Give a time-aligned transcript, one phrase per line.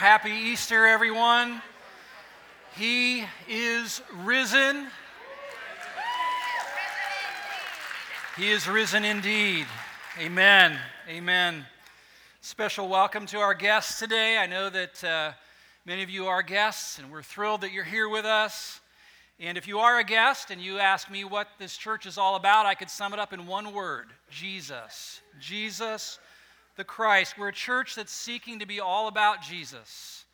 [0.00, 1.60] Happy Easter, everyone.
[2.74, 4.86] He is risen.
[8.34, 9.66] He is risen indeed.
[10.18, 10.78] Amen.
[11.06, 11.66] Amen.
[12.40, 14.38] Special welcome to our guests today.
[14.38, 15.32] I know that uh,
[15.84, 18.80] many of you are guests, and we're thrilled that you're here with us.
[19.38, 22.36] And if you are a guest and you ask me what this church is all
[22.36, 25.20] about, I could sum it up in one word Jesus.
[25.38, 26.18] Jesus
[26.80, 27.36] the Christ.
[27.36, 30.24] We're a church that's seeking to be all about Jesus,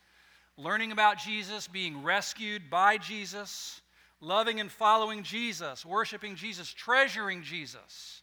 [0.56, 3.80] learning about Jesus, being rescued by Jesus,
[4.20, 8.22] loving and following Jesus, worshiping Jesus, treasuring Jesus,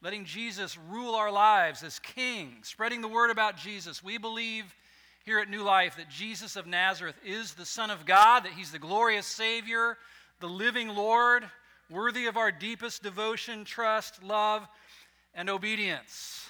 [0.00, 4.04] letting Jesus rule our lives as King, spreading the word about Jesus.
[4.04, 4.72] We believe
[5.24, 8.70] here at New Life that Jesus of Nazareth is the Son of God, that He's
[8.70, 9.98] the glorious Savior,
[10.38, 11.42] the living Lord,
[11.90, 14.64] worthy of our deepest devotion, trust, love,
[15.34, 16.47] and obedience.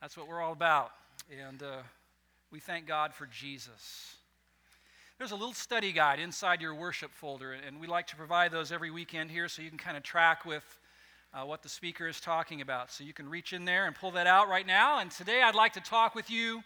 [0.00, 0.92] That's what we're all about.
[1.48, 1.78] And uh,
[2.52, 4.14] we thank God for Jesus.
[5.18, 8.70] There's a little study guide inside your worship folder, and we like to provide those
[8.70, 10.62] every weekend here so you can kind of track with
[11.34, 12.92] uh, what the speaker is talking about.
[12.92, 15.00] So you can reach in there and pull that out right now.
[15.00, 16.62] And today I'd like to talk with you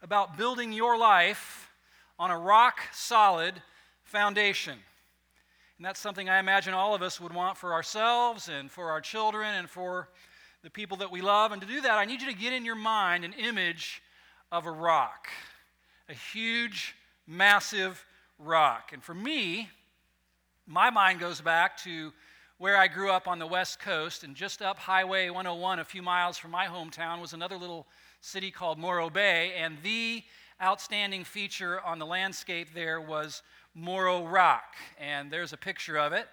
[0.00, 1.70] about building your life
[2.18, 3.60] on a rock solid
[4.04, 4.78] foundation.
[5.76, 9.02] And that's something I imagine all of us would want for ourselves and for our
[9.02, 10.08] children and for
[10.62, 11.52] the people that we love.
[11.52, 14.02] And to do that, I need you to get in your mind an image
[14.52, 15.28] of a rock,
[16.08, 16.94] a huge,
[17.26, 18.04] massive
[18.38, 18.90] rock.
[18.92, 19.68] And for me,
[20.66, 22.12] my mind goes back to
[22.58, 26.02] where I grew up on the West Coast, and just up Highway 101, a few
[26.02, 27.86] miles from my hometown, was another little
[28.20, 29.54] city called Morro Bay.
[29.56, 30.22] And the
[30.62, 33.42] outstanding feature on the landscape there was
[33.74, 34.74] Morro Rock.
[34.98, 36.28] And there's a picture of it.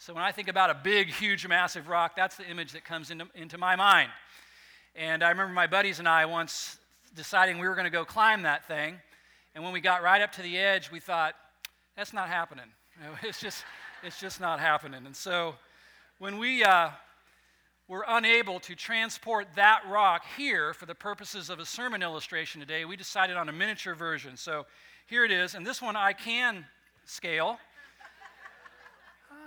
[0.00, 3.10] So when I think about a big, huge, massive rock, that's the image that comes
[3.10, 4.10] into, into my mind.
[4.94, 6.78] And I remember my buddies and I once
[7.16, 8.94] deciding we were going to go climb that thing.
[9.56, 11.34] And when we got right up to the edge, we thought,
[11.96, 12.66] that's not happening.
[13.24, 13.64] it's, just,
[14.04, 15.04] it's just not happening.
[15.04, 15.56] And so
[16.20, 16.90] when we uh,
[17.88, 22.84] were unable to transport that rock here for the purposes of a sermon illustration today,
[22.84, 24.36] we decided on a miniature version.
[24.36, 24.64] So
[25.08, 25.56] here it is.
[25.56, 26.66] And this one I can
[27.04, 27.58] scale.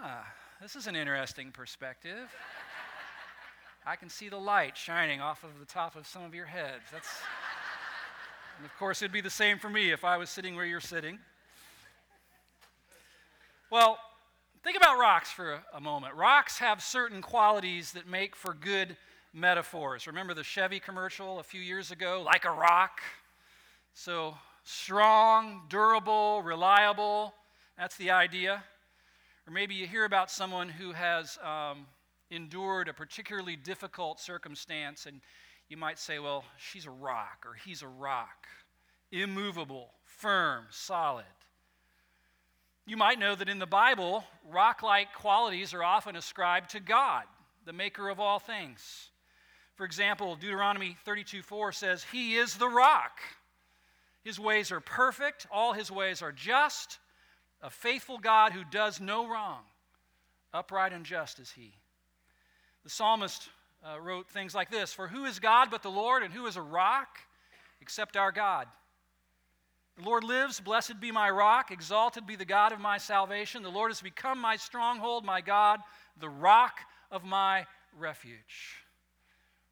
[0.03, 0.25] Ah,
[0.61, 2.29] this is an interesting perspective.
[3.83, 6.83] I can see the light shining off of the top of some of your heads.
[6.91, 7.09] That's,
[8.57, 10.79] and of course, it'd be the same for me if I was sitting where you're
[10.79, 11.17] sitting.
[13.71, 13.97] Well,
[14.63, 16.13] think about rocks for a, a moment.
[16.13, 18.95] Rocks have certain qualities that make for good
[19.33, 20.05] metaphors.
[20.05, 22.21] Remember the Chevy commercial a few years ago?
[22.23, 23.01] Like a rock.
[23.95, 27.33] So strong, durable, reliable.
[27.79, 28.63] That's the idea.
[29.47, 31.87] Or maybe you hear about someone who has um,
[32.29, 35.21] endured a particularly difficult circumstance, and
[35.67, 38.47] you might say, well, she's a rock, or he's a rock.
[39.11, 41.25] Immovable, firm, solid.
[42.85, 47.23] You might know that in the Bible, rock like qualities are often ascribed to God,
[47.65, 49.09] the maker of all things.
[49.75, 53.19] For example, Deuteronomy 32 4 says, He is the rock.
[54.23, 56.99] His ways are perfect, all his ways are just,
[57.61, 59.61] a faithful God who does no wrong.
[60.53, 61.73] Upright and just is he.
[62.83, 63.49] The psalmist
[63.83, 66.57] uh, wrote things like this For who is God but the Lord, and who is
[66.57, 67.19] a rock
[67.81, 68.67] except our God?
[69.97, 73.61] The Lord lives, blessed be my rock, exalted be the God of my salvation.
[73.61, 75.79] The Lord has become my stronghold, my God,
[76.19, 76.79] the rock
[77.11, 77.65] of my
[77.97, 78.77] refuge.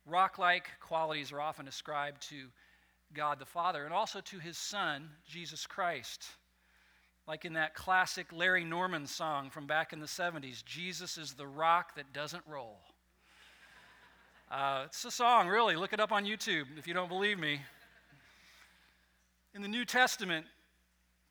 [0.06, 2.48] Rock like qualities are often ascribed to
[3.14, 6.26] God the Father and also to his Son, Jesus Christ.
[7.30, 11.46] Like in that classic Larry Norman song from back in the 70s Jesus is the
[11.46, 12.80] rock that doesn't roll.
[14.50, 15.76] Uh, it's a song, really.
[15.76, 17.62] Look it up on YouTube if you don't believe me.
[19.54, 20.48] In the New Testament,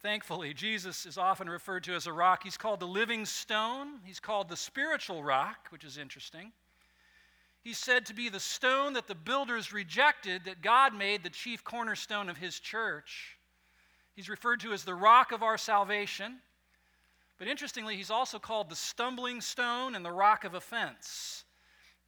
[0.00, 2.44] thankfully, Jesus is often referred to as a rock.
[2.44, 6.52] He's called the living stone, he's called the spiritual rock, which is interesting.
[7.64, 11.64] He's said to be the stone that the builders rejected, that God made the chief
[11.64, 13.37] cornerstone of his church.
[14.18, 16.38] He's referred to as the rock of our salvation.
[17.38, 21.44] But interestingly, he's also called the stumbling stone and the rock of offense.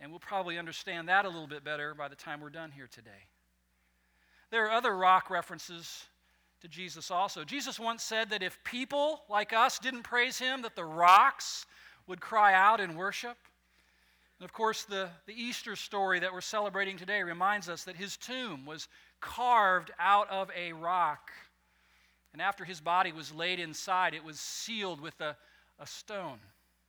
[0.00, 2.88] And we'll probably understand that a little bit better by the time we're done here
[2.92, 3.28] today.
[4.50, 6.02] There are other rock references
[6.62, 7.44] to Jesus also.
[7.44, 11.64] Jesus once said that if people like us didn't praise him, that the rocks
[12.08, 13.36] would cry out in worship.
[14.40, 18.16] And of course, the, the Easter story that we're celebrating today reminds us that his
[18.16, 18.88] tomb was
[19.20, 21.30] carved out of a rock.
[22.32, 25.36] And after his body was laid inside, it was sealed with a,
[25.78, 26.38] a stone.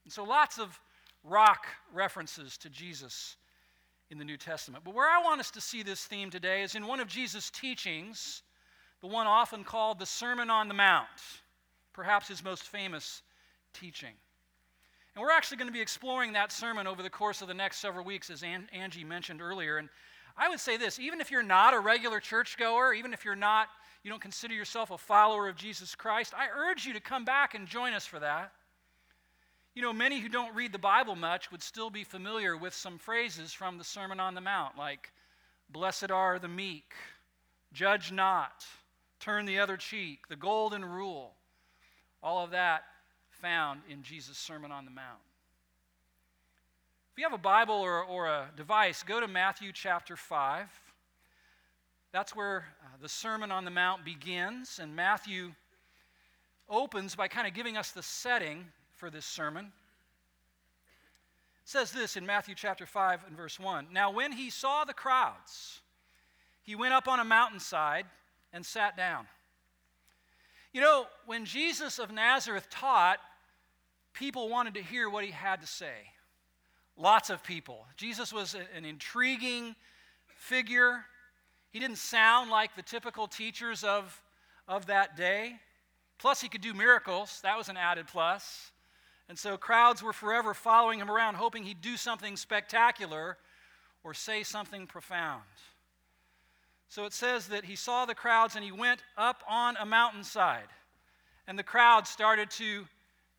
[0.03, 0.79] And so lots of
[1.23, 3.37] rock references to Jesus
[4.09, 4.83] in the New Testament.
[4.83, 7.49] But where I want us to see this theme today is in one of Jesus'
[7.49, 8.43] teachings
[9.01, 11.07] the one often called the Sermon on the Mount,
[11.93, 13.23] perhaps his most famous
[13.73, 14.13] teaching.
[15.15, 17.77] And we're actually going to be exploring that sermon over the course of the next
[17.77, 19.77] several weeks, as Angie mentioned earlier.
[19.77, 19.89] And
[20.37, 23.67] I would say this even if you're not a regular churchgoer, even if you're not,
[24.03, 27.53] you don't consider yourself a follower of Jesus Christ, I urge you to come back
[27.53, 28.51] and join us for that.
[29.75, 32.97] You know, many who don't read the Bible much would still be familiar with some
[32.97, 35.11] phrases from the Sermon on the Mount, like,
[35.69, 36.93] Blessed are the meek,
[37.71, 38.65] judge not,
[39.21, 41.33] turn the other cheek, the golden rule.
[42.21, 42.83] All of that
[43.29, 45.21] found in Jesus' Sermon on the Mount.
[47.13, 50.67] If you have a Bible or, or a device, go to Matthew chapter 5.
[52.11, 55.51] That's where uh, the Sermon on the Mount begins, and Matthew
[56.69, 58.65] opens by kind of giving us the setting
[58.95, 59.65] for this sermon.
[59.65, 63.87] It says this in Matthew chapter 5 and verse 1.
[63.93, 65.79] Now, when he saw the crowds,
[66.63, 68.05] he went up on a mountainside
[68.51, 69.25] and sat down.
[70.73, 73.19] You know, when Jesus of Nazareth taught,
[74.13, 76.11] people wanted to hear what he had to say.
[76.97, 77.85] Lots of people.
[77.95, 79.75] Jesus was an intriguing
[80.27, 81.05] figure.
[81.71, 84.21] He didn't sound like the typical teachers of,
[84.67, 85.55] of that day.
[86.17, 87.39] Plus, he could do miracles.
[87.43, 88.71] That was an added plus.
[89.29, 93.37] And so crowds were forever following him around, hoping he'd do something spectacular
[94.03, 95.43] or say something profound.
[96.89, 100.67] So it says that he saw the crowds and he went up on a mountainside.
[101.47, 102.85] And the crowd started to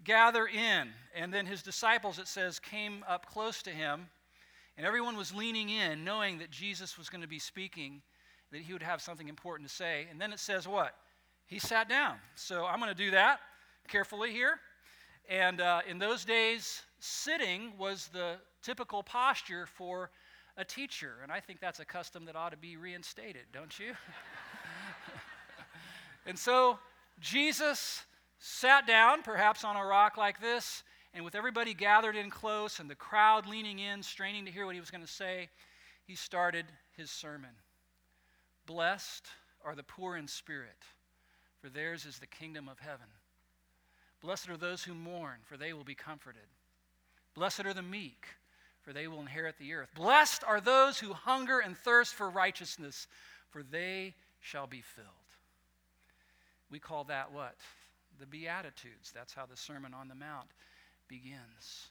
[0.05, 0.89] gather in.
[1.15, 4.09] And then his disciples, it says, came up close to him.
[4.79, 8.01] And everyone was leaning in, knowing that Jesus was going to be speaking,
[8.53, 10.07] that he would have something important to say.
[10.11, 10.95] And then it says what?
[11.47, 12.17] He sat down.
[12.35, 13.41] So I'm going to do that
[13.89, 14.61] carefully here.
[15.29, 20.11] And uh, in those days, sitting was the typical posture for
[20.57, 21.15] a teacher.
[21.23, 23.93] And I think that's a custom that ought to be reinstated, don't you?
[26.27, 26.79] and so
[27.21, 28.05] Jesus
[28.39, 30.83] sat down, perhaps on a rock like this,
[31.15, 34.75] and with everybody gathered in close and the crowd leaning in, straining to hear what
[34.75, 35.49] he was going to say,
[36.05, 36.67] he started
[36.97, 37.51] his sermon.
[38.67, 39.27] Blessed
[39.65, 40.83] are the poor in spirit,
[41.61, 43.07] for theirs is the kingdom of heaven.
[44.21, 46.43] Blessed are those who mourn, for they will be comforted.
[47.35, 48.27] Blessed are the meek,
[48.83, 49.89] for they will inherit the earth.
[49.95, 53.09] Blessed are those who hunger and thirst for righteousness,
[53.51, 55.07] for they shall be filled.
[56.71, 57.57] We call that what?
[58.23, 59.13] the Beatitudes.
[59.13, 60.49] That's how the Sermon on the Mount
[61.09, 61.91] begins.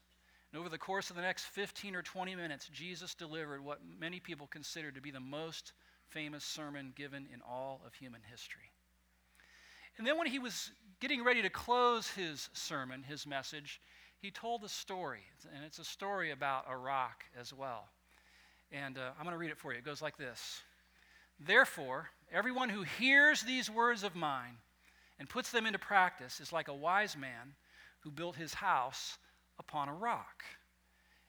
[0.51, 4.19] And over the course of the next 15 or 20 minutes, Jesus delivered what many
[4.19, 5.73] people consider to be the most
[6.11, 8.71] famous sermon given in all of human history.
[9.97, 13.81] And then when he was getting ready to close his sermon, his message,
[14.21, 15.21] he told a story.
[15.55, 17.89] And it's a story about a rock as well.
[18.71, 19.79] And uh, I'm going to read it for you.
[19.79, 20.61] It goes like this
[21.39, 24.57] Therefore, everyone who hears these words of mine
[25.19, 27.55] and puts them into practice is like a wise man
[28.01, 29.17] who built his house
[29.59, 30.43] upon a rock.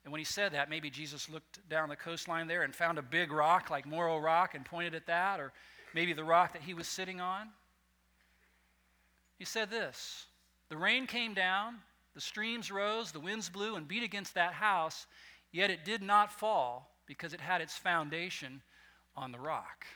[0.04, 3.02] And when he said that, maybe Jesus looked down the coastline there and found a
[3.02, 5.52] big rock like Morro Rock and pointed at that, or
[5.94, 7.48] maybe the rock that he was sitting on.
[9.38, 10.26] He said this
[10.68, 11.76] The rain came down,
[12.14, 15.06] the streams rose, the winds blew and beat against that house,
[15.52, 18.62] yet it did not fall because it had its foundation
[19.16, 19.86] on the rock.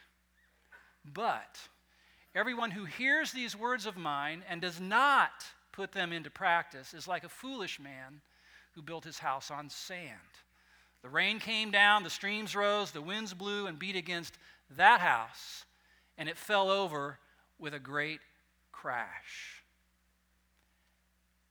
[1.04, 1.58] But
[2.36, 7.08] Everyone who hears these words of mine and does not put them into practice is
[7.08, 8.20] like a foolish man
[8.76, 10.12] who built his house on sand.
[11.02, 14.38] The rain came down, the streams rose, the winds blew and beat against
[14.76, 15.64] that house,
[16.18, 17.18] and it fell over
[17.58, 18.20] with a great
[18.70, 19.62] crash.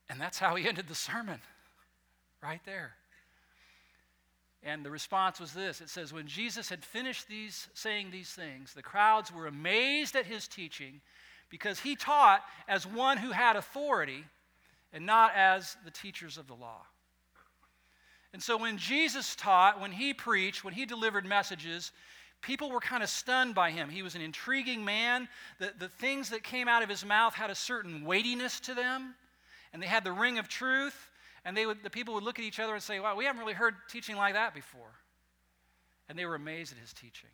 [0.07, 1.41] And that's how he ended the sermon,
[2.41, 2.93] right there.
[4.61, 8.73] And the response was this it says, When Jesus had finished these, saying these things,
[8.73, 11.01] the crowds were amazed at his teaching
[11.49, 14.25] because he taught as one who had authority
[14.91, 16.81] and not as the teachers of the law.
[18.35, 21.93] And so when Jesus taught, when he preached, when he delivered messages,
[22.41, 23.87] people were kind of stunned by him.
[23.87, 25.29] He was an intriguing man.
[25.57, 29.15] The, the things that came out of his mouth had a certain weightiness to them,
[29.71, 31.11] and they had the ring of truth.
[31.45, 33.39] And they would, the people would look at each other and say, Wow, we haven't
[33.39, 34.91] really heard teaching like that before.
[36.09, 37.29] And they were amazed at his teaching.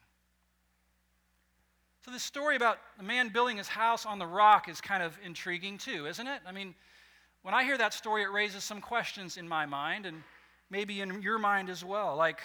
[2.06, 5.18] So, this story about a man building his house on the rock is kind of
[5.26, 6.42] intriguing too, isn't it?
[6.48, 6.76] I mean,
[7.42, 10.22] when I hear that story, it raises some questions in my mind and
[10.72, 12.16] maybe in your mind as well.
[12.16, 12.40] Like,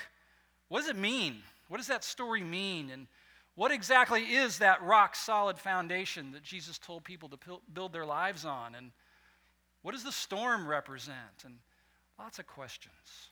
[0.68, 1.36] what does it mean?
[1.68, 2.90] What does that story mean?
[2.90, 3.06] And
[3.54, 7.38] what exactly is that rock solid foundation that Jesus told people to
[7.72, 8.74] build their lives on?
[8.74, 8.90] And
[9.82, 11.44] what does the storm represent?
[11.44, 11.54] And
[12.18, 13.30] lots of questions.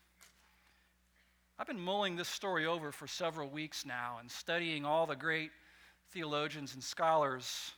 [1.59, 5.51] I've been mulling this story over for several weeks now and studying all the great
[6.13, 7.73] theologians and scholars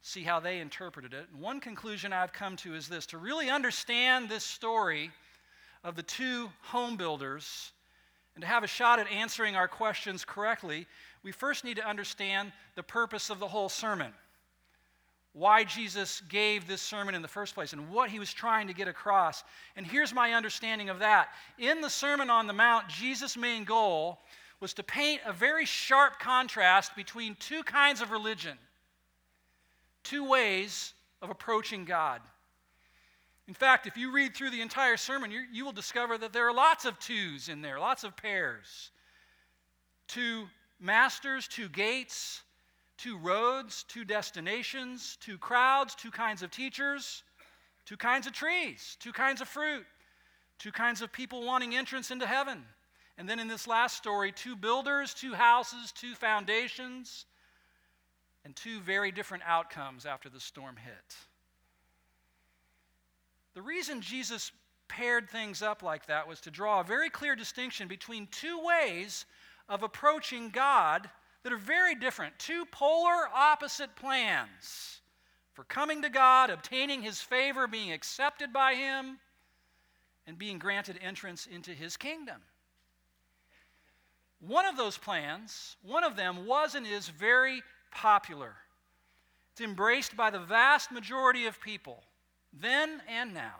[0.00, 1.26] see how they interpreted it.
[1.32, 5.10] And one conclusion I've come to is this to really understand this story
[5.84, 7.72] of the two home builders
[8.34, 10.86] and to have a shot at answering our questions correctly,
[11.24, 14.12] we first need to understand the purpose of the whole sermon.
[15.32, 18.72] Why Jesus gave this sermon in the first place and what he was trying to
[18.72, 19.44] get across.
[19.76, 21.30] And here's my understanding of that.
[21.58, 24.20] In the Sermon on the Mount, Jesus' main goal
[24.60, 28.56] was to paint a very sharp contrast between two kinds of religion
[30.04, 32.22] two ways of approaching God.
[33.48, 36.46] In fact, if you read through the entire sermon, you, you will discover that there
[36.46, 38.90] are lots of twos in there, lots of pairs.
[40.06, 42.42] Two masters, two gates,
[42.98, 47.22] two roads, two destinations, two crowds, two kinds of teachers,
[47.86, 49.86] two kinds of trees, two kinds of fruit,
[50.58, 52.62] two kinds of people wanting entrance into heaven.
[53.16, 57.24] And then in this last story, two builders, two houses, two foundations,
[58.44, 61.16] and two very different outcomes after the storm hit.
[63.54, 64.52] The reason Jesus
[64.88, 69.26] paired things up like that was to draw a very clear distinction between two ways
[69.68, 71.10] of approaching God
[71.42, 75.00] that are very different, two polar opposite plans
[75.54, 79.18] for coming to God, obtaining His favor, being accepted by Him,
[80.26, 82.40] and being granted entrance into His kingdom.
[84.40, 88.54] One of those plans, one of them was and is very popular.
[89.52, 92.04] It's embraced by the vast majority of people,
[92.52, 93.54] then and now.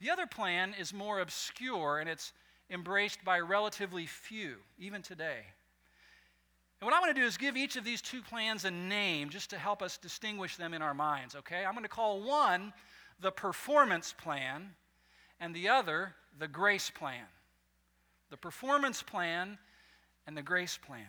[0.00, 2.32] The other plan is more obscure and it's
[2.70, 5.44] embraced by relatively few, even today.
[6.80, 9.30] And what I'm going to do is give each of these two plans a name
[9.30, 11.64] just to help us distinguish them in our minds, okay?
[11.64, 12.72] I'm going to call one
[13.20, 14.70] the performance plan
[15.40, 17.24] and the other the grace plan.
[18.30, 19.58] The performance plan
[20.26, 21.06] and the grace plan.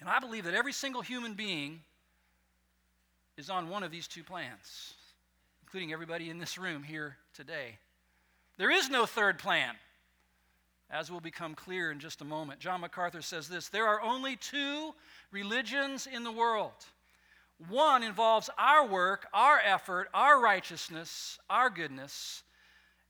[0.00, 1.80] And I believe that every single human being
[3.36, 4.94] is on one of these two plans,
[5.62, 7.78] including everybody in this room here today.
[8.56, 9.74] There is no third plan,
[10.90, 12.60] as will become clear in just a moment.
[12.60, 14.94] John MacArthur says this there are only two
[15.32, 16.72] religions in the world.
[17.68, 22.42] One involves our work, our effort, our righteousness, our goodness,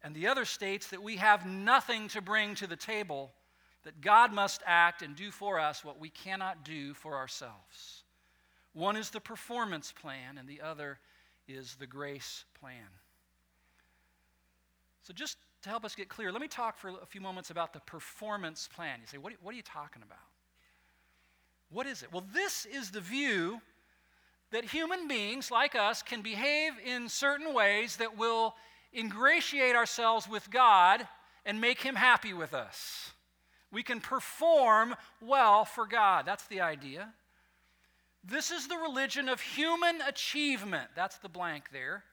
[0.03, 3.33] and the other states that we have nothing to bring to the table
[3.85, 8.04] that God must act and do for us what we cannot do for ourselves.
[8.75, 10.99] One is the performance plan, and the other
[11.49, 12.89] is the grace plan.
[15.03, 17.73] So, just to help us get clear, let me talk for a few moments about
[17.73, 18.99] the performance plan.
[19.01, 20.19] You say, what, what are you talking about?
[21.71, 22.13] What is it?
[22.13, 23.61] Well, this is the view
[24.51, 28.55] that human beings like us can behave in certain ways that will
[28.93, 31.07] ingratiate ourselves with God
[31.45, 33.11] and make Him happy with us.
[33.73, 36.25] We can perform well for God.
[36.27, 37.13] That's the idea.
[38.27, 40.89] This is the religion of human achievement.
[40.97, 42.05] That's the blank there.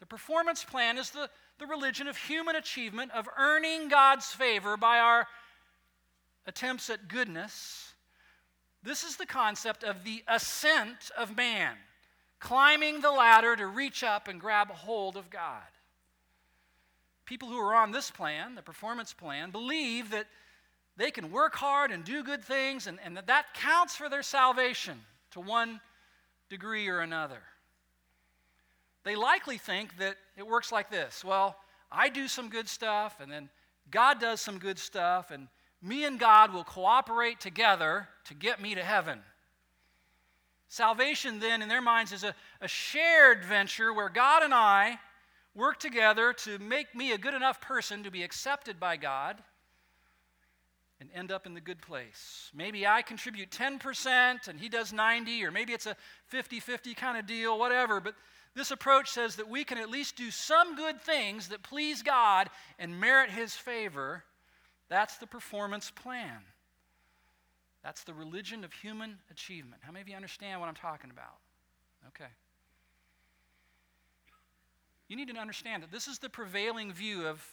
[0.00, 4.98] The performance plan is the, the religion of human achievement, of earning God's favor by
[4.98, 5.28] our
[6.44, 7.94] attempts at goodness.
[8.82, 11.76] This is the concept of the ascent of man,
[12.40, 15.62] climbing the ladder to reach up and grab a hold of God.
[17.26, 20.26] People who are on this plan, the performance plan, believe that
[20.96, 24.24] they can work hard and do good things, and, and that, that counts for their
[24.24, 24.98] salvation
[25.32, 25.80] to one
[26.48, 27.42] degree or another.
[29.04, 31.56] They likely think that it works like this well,
[31.90, 33.50] I do some good stuff, and then
[33.90, 35.48] God does some good stuff, and
[35.82, 39.18] me and God will cooperate together to get me to heaven.
[40.68, 44.98] Salvation, then, in their minds, is a, a shared venture where God and I
[45.54, 49.42] work together to make me a good enough person to be accepted by God
[51.02, 52.48] and end up in the good place.
[52.54, 55.96] Maybe I contribute 10% and he does 90 or maybe it's a
[56.32, 58.14] 50-50 kind of deal, whatever, but
[58.54, 62.48] this approach says that we can at least do some good things that please God
[62.78, 64.22] and merit his favor.
[64.88, 66.38] That's the performance plan.
[67.82, 69.82] That's the religion of human achievement.
[69.82, 71.38] How many of you understand what I'm talking about?
[72.08, 72.30] Okay.
[75.08, 77.44] You need to understand that this is the prevailing view of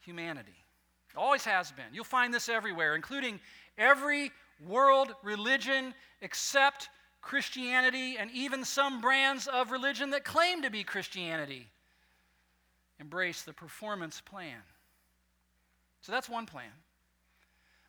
[0.00, 0.65] humanity.
[1.16, 1.86] Always has been.
[1.92, 3.40] You'll find this everywhere, including
[3.78, 4.32] every
[4.66, 6.88] world religion except
[7.20, 11.68] Christianity and even some brands of religion that claim to be Christianity
[13.00, 14.58] embrace the performance plan.
[16.00, 16.70] So that's one plan.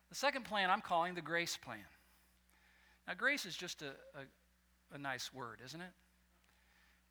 [0.08, 1.78] The second plan I'm calling the grace plan.
[3.06, 5.92] Now, grace is just a, a, a nice word, isn't it?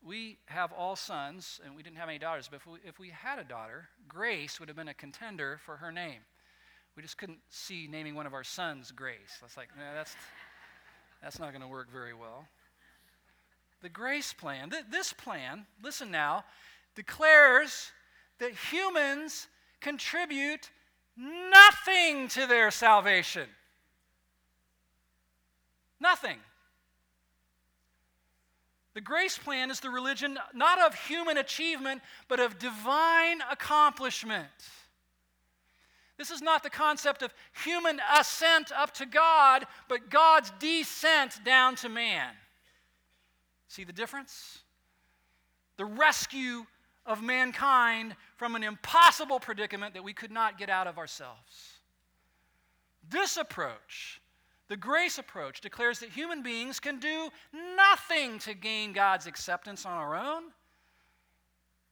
[0.05, 3.09] We have all sons, and we didn't have any daughters, but if we, if we
[3.09, 6.19] had a daughter, Grace would have been a contender for her name.
[6.95, 9.37] We just couldn't see naming one of our sons Grace.
[9.41, 10.15] That's like, that's,
[11.21, 12.47] That's not going to work very well.
[13.81, 16.45] The grace plan, th- this plan, listen now,
[16.95, 17.91] declares
[18.39, 19.47] that humans
[19.81, 20.69] contribute
[21.15, 23.47] nothing to their salvation.
[25.99, 26.37] Nothing.
[28.97, 34.47] The grace plan is the religion not of human achievement, but of divine accomplishment.
[36.17, 37.31] This is not the concept of
[37.63, 42.33] human ascent up to God, but God's descent down to man.
[43.67, 44.63] See the difference?
[45.75, 46.65] The rescue
[47.05, 51.73] of mankind from an impossible predicament that we could not get out of ourselves.
[53.07, 54.21] This approach,
[54.69, 57.29] the grace approach, declares that human beings can do
[57.75, 60.43] nothing to gain God's acceptance on our own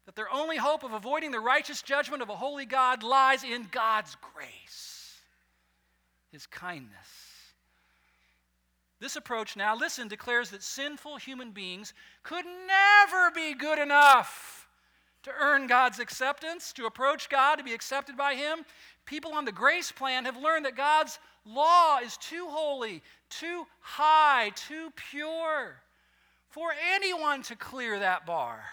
[0.06, 3.68] that their only hope of avoiding the righteous judgment of a holy God lies in
[3.72, 5.20] God's grace,
[6.32, 6.94] His kindness.
[9.00, 14.68] This approach, now listen, declares that sinful human beings could never be good enough
[15.24, 18.60] to earn God's acceptance, to approach God, to be accepted by Him.
[19.06, 24.52] People on the grace plan have learned that God's law is too holy, too high,
[24.56, 25.76] too pure
[26.50, 28.64] for anyone to clear that bar.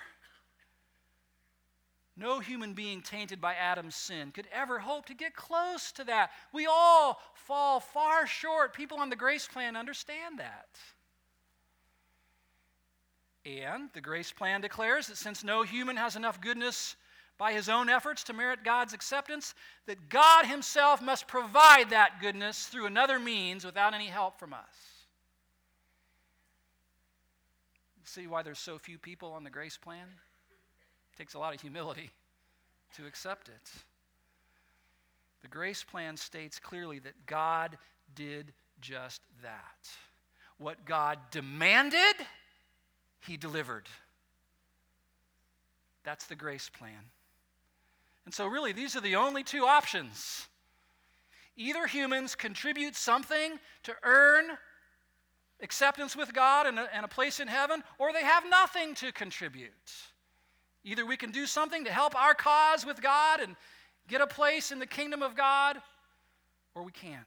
[2.17, 6.31] No human being tainted by Adam's sin could ever hope to get close to that.
[6.53, 8.75] We all fall far short.
[8.75, 10.69] People on the grace plan understand that.
[13.45, 16.97] And the grace plan declares that since no human has enough goodness
[17.39, 19.55] by his own efforts to merit God's acceptance,
[19.87, 24.93] that God himself must provide that goodness through another means without any help from us.
[28.05, 30.07] See why there's so few people on the grace plan?
[31.15, 32.11] It takes a lot of humility
[32.97, 33.71] to accept it.
[35.41, 37.79] The grace plan states clearly that God
[38.15, 39.89] did just that.
[40.59, 42.15] What God demanded,
[43.27, 43.89] He delivered.
[46.05, 47.11] That's the grace plan.
[48.25, 50.47] And so, really, these are the only two options.
[51.57, 54.47] Either humans contribute something to earn
[55.61, 59.13] acceptance with God and a, and a place in heaven, or they have nothing to
[59.13, 59.73] contribute.
[60.85, 63.55] Either we can do something to help our cause with God and
[64.09, 65.77] get a place in the kingdom of God,
[66.75, 67.27] or we can't.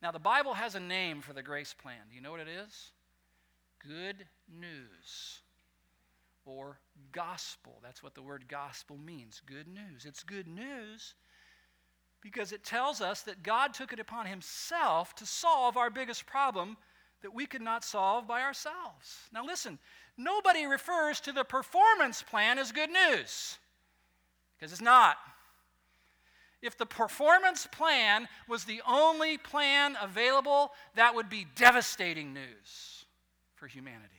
[0.00, 1.98] Now, the Bible has a name for the grace plan.
[2.08, 2.92] Do you know what it is?
[3.84, 5.40] Good news
[6.48, 6.80] or
[7.12, 7.78] gospel.
[7.82, 10.06] That's what the word gospel means good news.
[10.06, 11.14] It's good news
[12.20, 16.76] because it tells us that God took it upon Himself to solve our biggest problem
[17.22, 19.28] that we could not solve by ourselves.
[19.32, 19.78] Now, listen,
[20.16, 23.58] nobody refers to the performance plan as good news
[24.56, 25.16] because it's not.
[26.60, 33.04] If the performance plan was the only plan available, that would be devastating news
[33.54, 34.17] for humanity.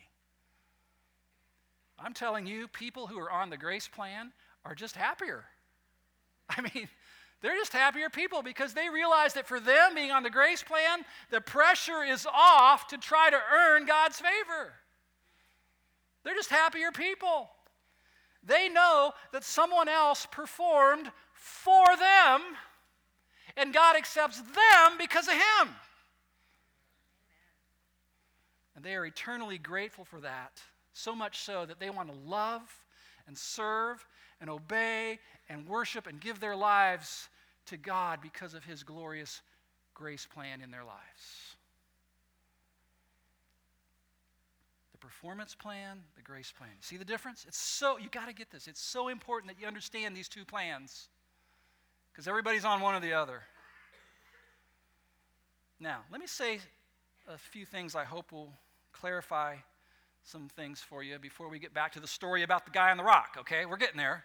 [2.03, 4.31] I'm telling you, people who are on the grace plan
[4.65, 5.45] are just happier.
[6.49, 6.87] I mean,
[7.41, 11.05] they're just happier people because they realize that for them being on the grace plan,
[11.29, 14.73] the pressure is off to try to earn God's favor.
[16.23, 17.49] They're just happier people.
[18.43, 22.41] They know that someone else performed for them,
[23.55, 25.75] and God accepts them because of Him.
[28.75, 30.61] And they are eternally grateful for that,
[30.99, 32.61] so much so that they want to love
[33.27, 34.05] and serve
[34.41, 37.29] and obey and worship and give their lives
[37.67, 39.41] to God because of His glorious
[39.93, 41.55] grace plan in their lives.
[44.91, 46.69] The performance plan, the grace plan.
[46.81, 47.45] See the difference?
[47.47, 48.67] It's so, you got to get this.
[48.67, 51.09] It's so important that you understand these two plans
[52.11, 53.41] because everybody's on one or the other.
[55.79, 56.59] Now, let me say
[57.27, 58.51] a few things I hope will
[58.91, 59.55] clarify
[60.23, 62.97] some things for you before we get back to the story about the guy on
[62.97, 63.65] the rock, okay?
[63.65, 64.23] We're getting there.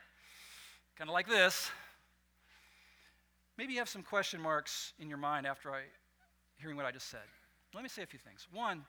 [0.97, 1.71] Kind of like this.
[3.57, 5.83] Maybe you have some question marks in your mind after I
[6.57, 7.21] hearing what I just said.
[7.75, 8.47] Let me say a few things.
[8.53, 8.85] One,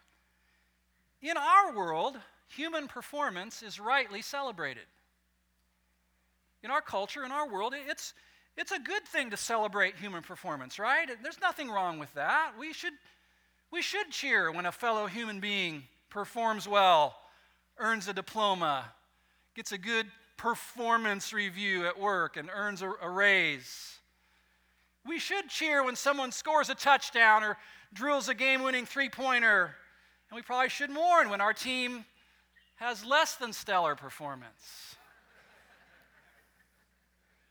[1.21, 4.85] in our world, human performance is rightly celebrated.
[6.63, 8.13] In our culture, in our world, it's
[8.57, 11.09] it's a good thing to celebrate human performance, right?
[11.21, 12.53] There's nothing wrong with that.
[12.57, 12.93] We should
[13.71, 15.83] we should cheer when a fellow human being
[16.15, 17.13] performs well,
[17.77, 18.85] earns a diploma,
[19.53, 23.99] gets a good performance review at work, and earns a, a raise.
[25.05, 27.57] We should cheer when someone scores a touchdown or
[27.93, 29.75] drills a game winning three pointer.
[30.29, 32.05] And we probably should mourn when our team
[32.77, 34.95] has less than stellar performance.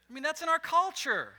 [0.09, 1.35] I mean, that's in our culture.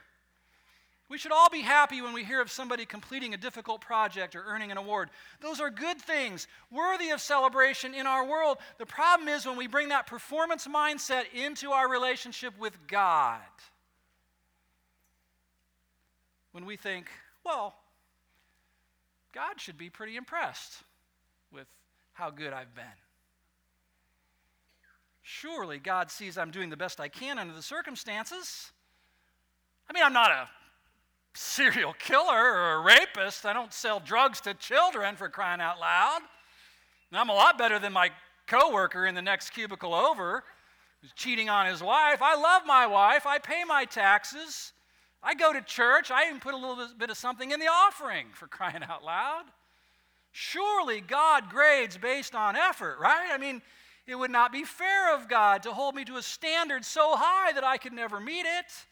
[1.08, 4.42] We should all be happy when we hear of somebody completing a difficult project or
[4.44, 5.10] earning an award.
[5.40, 8.58] Those are good things, worthy of celebration in our world.
[8.78, 13.38] The problem is when we bring that performance mindset into our relationship with God.
[16.50, 17.06] When we think,
[17.44, 17.76] well,
[19.32, 20.82] God should be pretty impressed
[21.52, 21.66] with
[22.14, 22.84] how good I've been.
[25.22, 28.72] Surely God sees I'm doing the best I can under the circumstances.
[29.88, 30.48] I mean, I'm not a
[31.36, 33.46] serial killer or a rapist.
[33.46, 36.20] I don't sell drugs to children for crying out loud.
[37.10, 38.10] And I'm a lot better than my
[38.46, 40.44] coworker in the next cubicle over
[41.00, 42.20] who's cheating on his wife.
[42.22, 43.26] I love my wife.
[43.26, 44.72] I pay my taxes.
[45.22, 46.10] I go to church.
[46.10, 49.44] I even put a little bit of something in the offering for crying out loud.
[50.32, 53.28] Surely God grades based on effort, right?
[53.32, 53.62] I mean,
[54.06, 57.52] it would not be fair of God to hold me to a standard so high
[57.52, 58.86] that I could never meet it.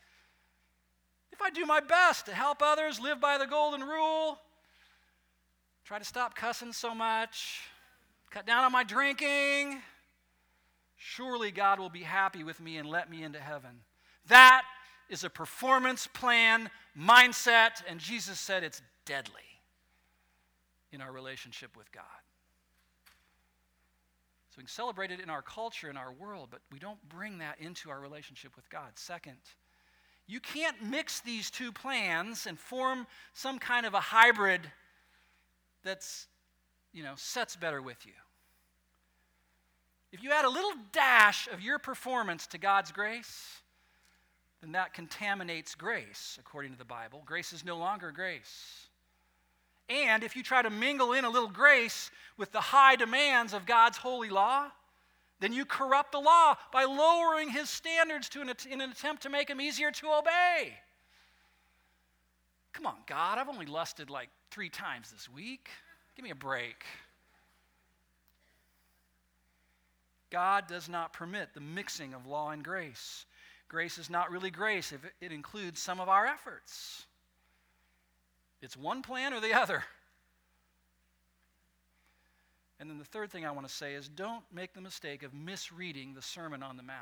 [1.35, 4.39] If I do my best to help others live by the golden rule,
[5.85, 7.61] try to stop cussing so much,
[8.31, 9.83] cut down on my drinking,
[10.97, 13.81] surely God will be happy with me and let me into heaven.
[14.29, 14.63] That
[15.09, 19.35] is a performance plan mindset, and Jesus said it's deadly
[20.93, 22.05] in our relationship with God.
[24.51, 27.39] So we can celebrate it in our culture, in our world, but we don't bring
[27.39, 28.93] that into our relationship with God.
[28.95, 29.39] Second,
[30.27, 34.61] you can't mix these two plans and form some kind of a hybrid
[35.83, 36.27] that's,
[36.93, 38.13] you know, sets better with you.
[40.13, 43.61] If you add a little dash of your performance to God's grace,
[44.61, 47.23] then that contaminates grace, according to the Bible.
[47.27, 48.89] Grace is no longer grace.
[49.91, 53.67] And if you try to mingle in a little grace with the high demands of
[53.67, 54.69] God's holy law,
[55.41, 59.29] then you corrupt the law by lowering his standards to an, in an attempt to
[59.29, 60.75] make him easier to obey.
[62.73, 65.69] Come on, God, I've only lusted like three times this week.
[66.17, 66.85] Give me a break.
[70.31, 73.27] God does not permit the mixing of law and grace.
[73.69, 77.07] Grace is not really grace if it includes some of our efforts.
[78.61, 79.85] It's one plan or the other.
[82.81, 85.33] And then the third thing I want to say is don't make the mistake of
[85.33, 86.99] misreading the Sermon on the Mount.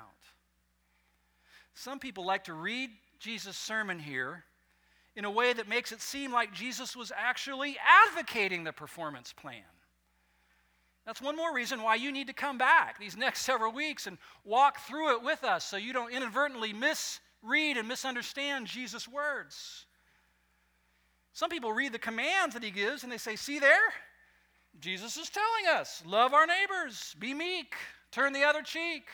[1.75, 4.45] Some people like to read Jesus' sermon here
[5.17, 7.77] in a way that makes it seem like Jesus was actually
[8.09, 9.63] advocating the performance plan.
[11.05, 14.19] That's one more reason why you need to come back these next several weeks and
[14.45, 19.87] walk through it with us so you don't inadvertently misread and misunderstand Jesus' words.
[21.33, 23.93] Some people read the commands that he gives and they say, See there?
[24.81, 27.75] Jesus is telling us love our neighbors, be meek,
[28.11, 29.05] turn the other cheek,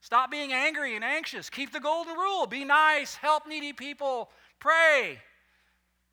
[0.00, 5.18] stop being angry and anxious, keep the golden rule, be nice, help needy people, pray,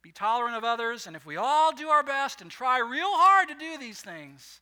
[0.01, 1.07] be tolerant of others.
[1.07, 4.61] And if we all do our best and try real hard to do these things,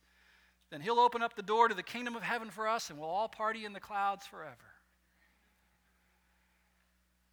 [0.70, 3.08] then He'll open up the door to the kingdom of heaven for us and we'll
[3.08, 4.56] all party in the clouds forever.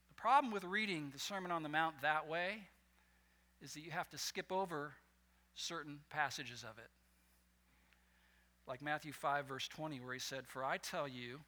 [0.09, 2.57] The problem with reading the Sermon on the Mount that way
[3.61, 4.93] is that you have to skip over
[5.55, 6.89] certain passages of it.
[8.67, 11.39] Like Matthew 5, verse 20, where he said, For I tell you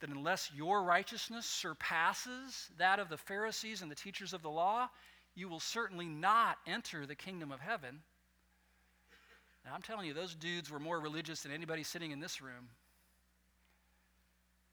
[0.00, 4.88] that unless your righteousness surpasses that of the Pharisees and the teachers of the law,
[5.34, 8.00] you will certainly not enter the kingdom of heaven.
[9.64, 12.68] Now, I'm telling you, those dudes were more religious than anybody sitting in this room.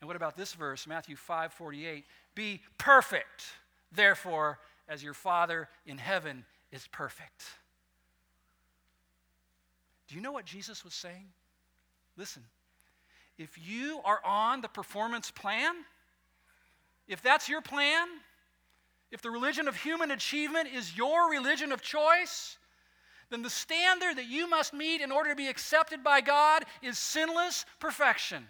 [0.01, 2.05] And what about this verse, Matthew 5 48?
[2.33, 3.43] Be perfect,
[3.91, 7.43] therefore, as your Father in heaven is perfect.
[10.09, 11.27] Do you know what Jesus was saying?
[12.17, 12.43] Listen,
[13.37, 15.73] if you are on the performance plan,
[17.07, 18.07] if that's your plan,
[19.11, 22.57] if the religion of human achievement is your religion of choice,
[23.29, 26.97] then the standard that you must meet in order to be accepted by God is
[26.97, 28.47] sinless perfection.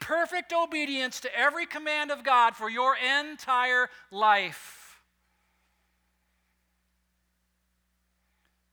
[0.00, 5.00] Perfect obedience to every command of God for your entire life.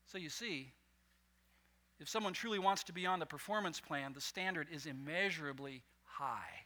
[0.06, 0.72] So you see,
[2.00, 6.64] if someone truly wants to be on the performance plan, the standard is immeasurably high.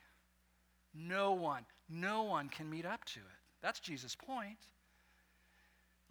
[0.94, 3.40] No one, no one can meet up to it.
[3.60, 4.58] That's Jesus' point.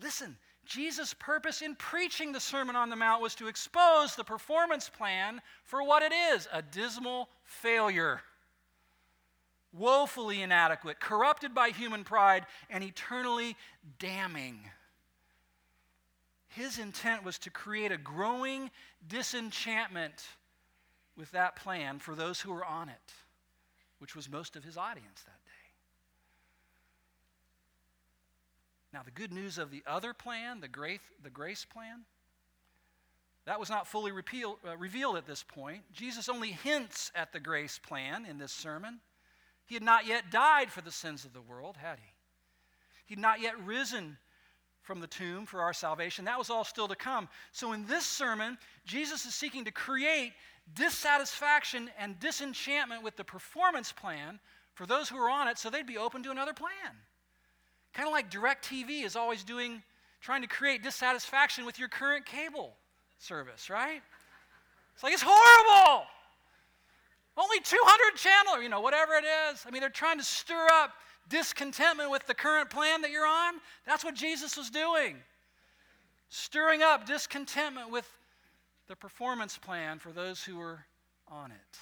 [0.02, 4.90] Listen, Jesus' purpose in preaching the Sermon on the Mount was to expose the performance
[4.90, 8.22] plan for what it is a dismal failure,
[9.72, 13.56] woefully inadequate, corrupted by human pride, and eternally
[14.00, 14.60] damning.
[16.56, 18.70] His intent was to create a growing
[19.08, 20.24] disenchantment
[21.18, 23.13] with that plan for those who were on it,
[24.00, 25.52] which was most of his audience that day.
[28.94, 32.02] Now, the good news of the other plan, the grace, the grace plan,
[33.46, 35.82] that was not fully repeal, uh, revealed at this point.
[35.92, 39.00] Jesus only hints at the grace plan in this sermon.
[39.66, 42.13] He had not yet died for the sins of the world, had he?
[43.06, 44.18] He'd not yet risen
[44.84, 46.26] from the tomb for our salvation.
[46.26, 47.28] That was all still to come.
[47.52, 50.34] So, in this sermon, Jesus is seeking to create
[50.76, 54.39] dissatisfaction and disenchantment with the performance plan
[54.76, 56.72] for those who are on it so they'd be open to another plan.
[57.93, 59.84] Kind of like DirecTV is always doing,
[60.22, 62.76] trying to create dissatisfaction with your current cable
[63.19, 64.02] service, right?
[64.96, 66.06] It's like, it's horrible.
[68.13, 69.63] Only 200 channel, you know, whatever it is.
[69.65, 70.91] I mean, they're trying to stir up
[71.30, 73.56] discontentment with the current plan that you're on.
[73.86, 75.17] That's what Jesus was doing.
[76.30, 78.10] Stirring up discontentment with
[78.88, 80.80] the performance plan for those who were
[81.28, 81.78] on it.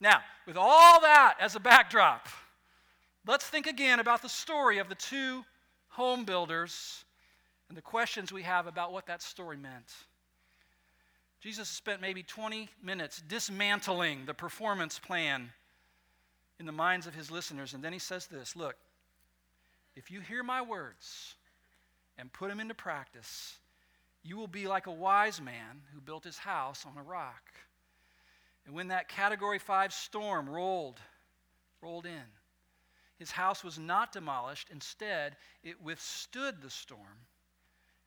[0.00, 2.28] Now, with all that as a backdrop,
[3.26, 5.44] let's think again about the story of the two
[5.88, 7.04] home builders
[7.68, 9.92] and the questions we have about what that story meant.
[11.42, 15.50] Jesus spent maybe 20 minutes dismantling the performance plan
[16.60, 18.76] in the minds of his listeners, and then he says this Look,
[19.96, 21.34] if you hear my words
[22.16, 23.58] and put them into practice,
[24.22, 27.50] you will be like a wise man who built his house on a rock.
[28.64, 31.00] And when that category 5 storm rolled
[31.80, 32.22] rolled in,
[33.18, 37.26] his house was not demolished, instead it withstood the storm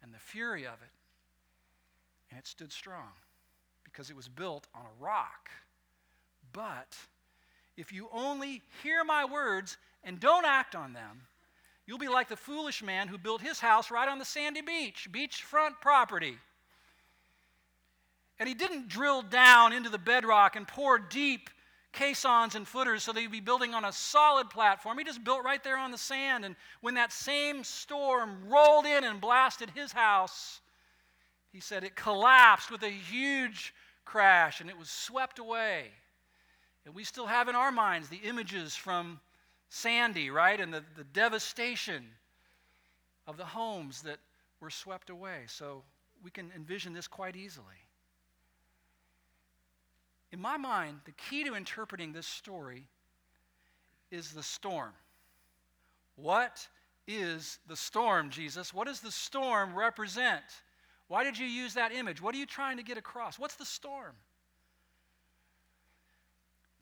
[0.01, 0.93] and the fury of it,
[2.29, 3.11] and it stood strong
[3.95, 5.49] because it was built on a rock.
[6.51, 6.97] But
[7.77, 11.21] if you only hear my words and don't act on them,
[11.85, 15.07] You'll be like the foolish man who built his house right on the sandy beach,
[15.11, 16.37] beachfront property.
[18.39, 21.49] And he didn't drill down into the bedrock and pour deep
[21.93, 24.97] caissons and footers so he'd be building on a solid platform.
[24.97, 26.43] He just built right there on the sand.
[26.43, 30.59] And when that same storm rolled in and blasted his house,
[31.53, 33.73] he said it collapsed with a huge
[34.05, 35.85] crash and it was swept away.
[36.85, 39.19] And we still have in our minds the images from
[39.69, 40.59] Sandy, right?
[40.59, 42.05] And the, the devastation
[43.27, 44.19] of the homes that
[44.61, 45.41] were swept away.
[45.47, 45.83] So
[46.23, 47.65] we can envision this quite easily.
[50.31, 52.87] In my mind, the key to interpreting this story
[54.11, 54.93] is the storm.
[56.15, 56.67] What
[57.07, 58.73] is the storm, Jesus?
[58.73, 60.43] What does the storm represent?
[61.07, 62.21] Why did you use that image?
[62.21, 63.37] What are you trying to get across?
[63.37, 64.15] What's the storm?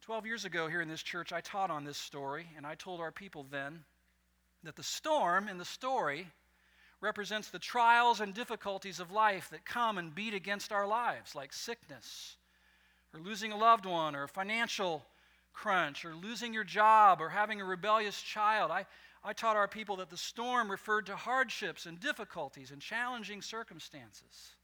[0.01, 2.99] 12 years ago, here in this church, I taught on this story, and I told
[2.99, 3.83] our people then
[4.63, 6.27] that the storm in the story
[6.99, 11.53] represents the trials and difficulties of life that come and beat against our lives, like
[11.53, 12.37] sickness,
[13.13, 15.05] or losing a loved one, or a financial
[15.53, 18.71] crunch, or losing your job, or having a rebellious child.
[18.71, 18.85] I,
[19.23, 24.55] I taught our people that the storm referred to hardships and difficulties and challenging circumstances.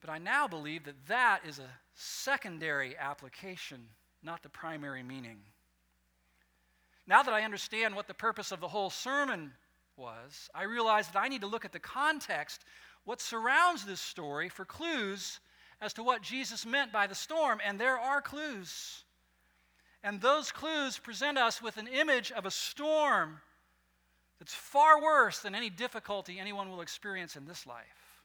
[0.00, 3.80] But I now believe that that is a secondary application,
[4.22, 5.38] not the primary meaning.
[7.06, 9.52] Now that I understand what the purpose of the whole sermon
[9.96, 12.64] was, I realize that I need to look at the context,
[13.04, 15.40] what surrounds this story, for clues
[15.80, 17.60] as to what Jesus meant by the storm.
[17.64, 19.04] And there are clues.
[20.06, 23.40] And those clues present us with an image of a storm
[24.38, 28.22] that's far worse than any difficulty anyone will experience in this life.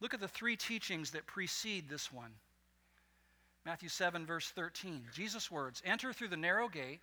[0.00, 2.30] Look at the three teachings that precede this one.
[3.66, 5.08] Matthew 7, verse 13.
[5.12, 7.00] Jesus' words Enter through the narrow gate,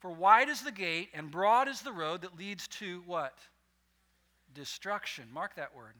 [0.00, 3.38] for wide is the gate and broad is the road that leads to what?
[4.52, 5.24] Destruction.
[5.32, 5.94] Mark that word.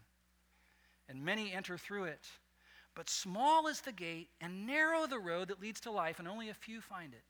[1.08, 2.26] And many enter through it.
[2.98, 6.48] But small is the gate and narrow the road that leads to life, and only
[6.48, 7.22] a few find it.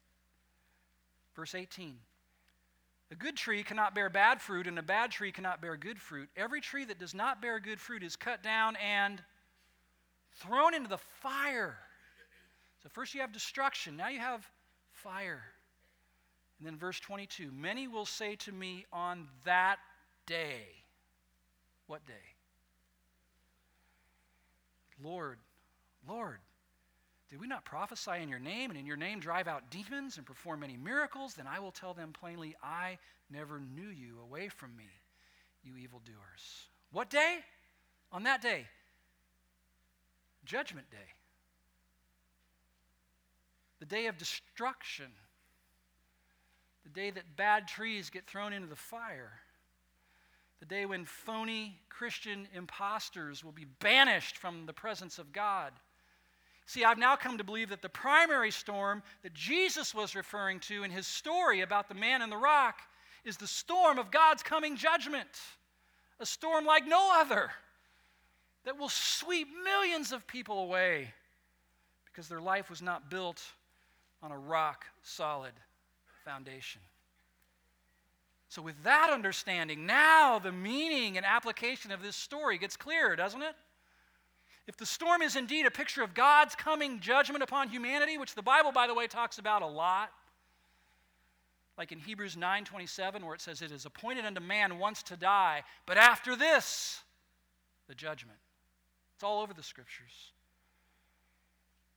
[1.36, 1.94] Verse 18.
[3.10, 6.30] A good tree cannot bear bad fruit, and a bad tree cannot bear good fruit.
[6.38, 9.22] Every tree that does not bear good fruit is cut down and
[10.36, 11.76] thrown into the fire.
[12.82, 14.50] So, first you have destruction, now you have
[14.90, 15.42] fire.
[16.58, 19.80] And then, verse 22 Many will say to me on that
[20.24, 20.62] day,
[21.86, 22.14] What day?
[25.02, 25.38] Lord,
[26.08, 26.38] Lord,
[27.30, 30.24] did we not prophesy in your name, and in your name drive out demons and
[30.24, 31.34] perform many miracles?
[31.34, 32.98] Then I will tell them plainly, I
[33.30, 34.18] never knew you.
[34.22, 34.88] Away from me,
[35.62, 36.68] you evildoers.
[36.90, 37.38] What day?
[38.10, 38.64] On that day,
[40.46, 40.96] Judgment Day.
[43.80, 45.12] The day of destruction.
[46.84, 49.32] The day that bad trees get thrown into the fire.
[50.60, 55.72] The day when phony Christian imposters will be banished from the presence of God
[56.68, 60.84] See, I've now come to believe that the primary storm that Jesus was referring to
[60.84, 62.82] in his story about the man and the rock
[63.24, 65.30] is the storm of God's coming judgment,
[66.20, 67.50] a storm like no other
[68.66, 71.14] that will sweep millions of people away
[72.04, 73.42] because their life was not built
[74.22, 75.54] on a rock solid
[76.22, 76.82] foundation.
[78.50, 83.40] So, with that understanding, now the meaning and application of this story gets clearer, doesn't
[83.40, 83.54] it?
[84.68, 88.42] If the storm is indeed a picture of God's coming judgment upon humanity, which the
[88.42, 90.12] Bible, by the way, talks about a lot,
[91.78, 95.64] like in Hebrews 9:27 where it says it is appointed unto man once to die,
[95.86, 97.02] but after this
[97.86, 98.38] the judgment.
[99.14, 100.32] It's all over the scriptures.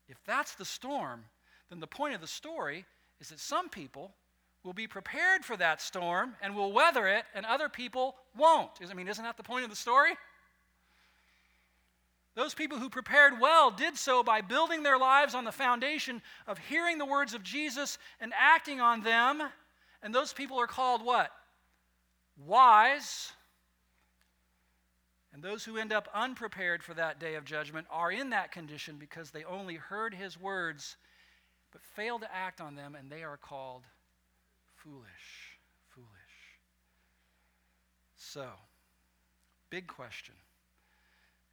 [0.07, 1.25] If that's the storm,
[1.69, 2.85] then the point of the story
[3.19, 4.15] is that some people
[4.63, 8.71] will be prepared for that storm and will weather it, and other people won't.
[8.89, 10.13] I mean, isn't that the point of the story?
[12.33, 16.57] Those people who prepared well did so by building their lives on the foundation of
[16.57, 19.43] hearing the words of Jesus and acting on them.
[20.01, 21.29] And those people are called what?
[22.45, 23.33] Wise.
[25.33, 28.95] And those who end up unprepared for that day of judgment are in that condition
[28.97, 30.95] because they only heard his words
[31.71, 33.83] but failed to act on them, and they are called
[34.75, 35.57] foolish.
[35.89, 36.09] Foolish.
[38.17, 38.45] So,
[39.69, 40.35] big question.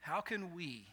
[0.08, 0.86] How can we,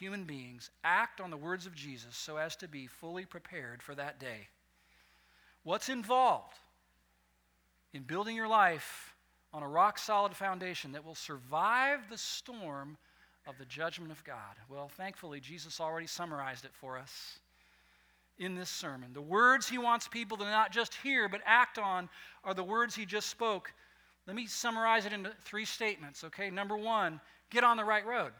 [0.00, 3.94] human beings, act on the words of Jesus so as to be fully prepared for
[3.94, 4.48] that day?
[5.64, 6.54] What's involved
[7.92, 9.14] in building your life
[9.52, 12.96] on a rock solid foundation that will survive the storm
[13.46, 14.56] of the judgment of God?
[14.70, 17.38] Well, thankfully, Jesus already summarized it for us
[18.38, 19.10] in this sermon.
[19.12, 22.08] The words he wants people to not just hear but act on
[22.44, 23.74] are the words he just spoke.
[24.26, 26.48] Let me summarize it into three statements, okay?
[26.48, 28.32] Number one, get on the right road.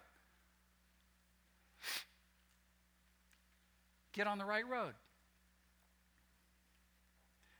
[4.12, 4.94] Get on the right road.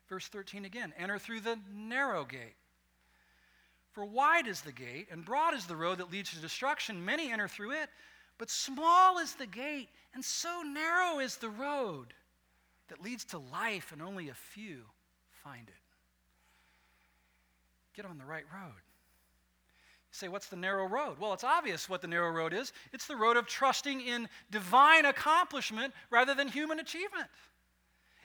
[0.09, 2.57] Verse 13 again enter through the narrow gate.
[3.93, 7.05] For wide is the gate, and broad is the road that leads to destruction.
[7.05, 7.91] Many enter through it,
[8.39, 12.15] but small is the gate, and so narrow is the road
[12.89, 14.83] that leads to life, and only a few
[15.43, 15.75] find it.
[17.95, 18.81] Get on the right road.
[20.11, 21.19] Say, what's the narrow road?
[21.21, 22.73] Well, it's obvious what the narrow road is.
[22.93, 27.27] It's the road of trusting in divine accomplishment rather than human achievement.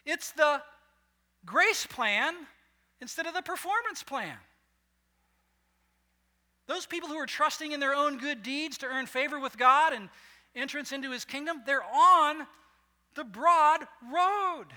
[0.05, 0.61] It's the
[1.45, 2.33] grace plan
[3.01, 4.37] instead of the performance plan.
[6.67, 9.91] Those people who are trusting in their own good deeds to earn favor with God
[9.93, 10.09] and
[10.55, 12.47] entrance into his kingdom, they're on
[13.15, 14.67] the broad road.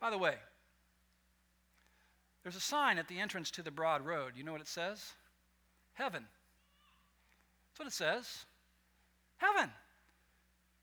[0.00, 0.34] By the way,
[2.42, 4.32] there's a sign at the entrance to the broad road.
[4.36, 5.12] You know what it says?
[5.94, 6.24] Heaven.
[7.68, 8.44] That's what it says.
[9.36, 9.70] Heaven.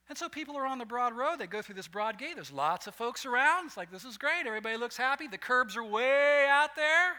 [0.10, 1.38] And so people are on the broad road.
[1.38, 2.36] They go through this broad gate.
[2.36, 3.66] There's lots of folks around.
[3.66, 4.46] It's like, this is great.
[4.46, 5.28] Everybody looks happy.
[5.28, 7.14] The curbs are way out there.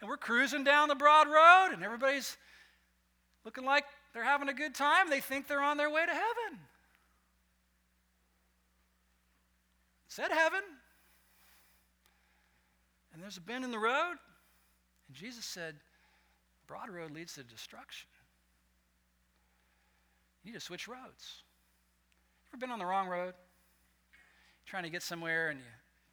[0.00, 2.36] And we're cruising down the broad road, and everybody's
[3.44, 3.84] looking like
[4.14, 5.10] they're having a good time.
[5.10, 6.58] They think they're on their way to heaven.
[10.08, 10.60] Said heaven.
[13.22, 14.16] And there's a bend in the road.
[15.06, 15.76] And Jesus said,
[16.66, 18.08] broad road leads to destruction.
[20.42, 21.44] You need to switch roads.
[22.50, 23.34] Ever been on the wrong road?
[24.66, 25.66] trying to get somewhere and you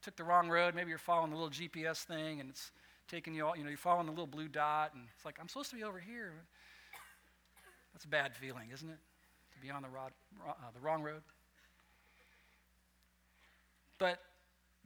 [0.03, 0.75] took the wrong road.
[0.75, 2.71] Maybe you're following the little GPS thing and it's
[3.07, 5.47] taking you all, you know, you're following the little blue dot and it's like, I'm
[5.47, 6.33] supposed to be over here.
[7.91, 8.99] That's a bad feeling, isn't it?
[9.55, 10.11] To be on the, rod,
[10.47, 11.23] uh, the wrong road.
[13.97, 14.19] But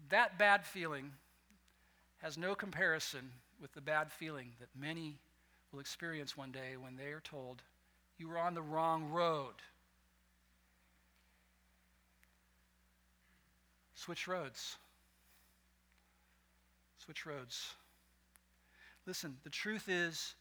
[0.08, 1.12] that bad feeling
[2.24, 3.30] has no comparison
[3.62, 5.18] with the bad feeling that many
[5.72, 7.62] will experience one day when they are told,
[8.18, 9.56] You were on the wrong road.
[13.94, 14.78] Switch roads.
[17.04, 17.74] Switch roads.
[19.06, 20.34] Listen, the truth is,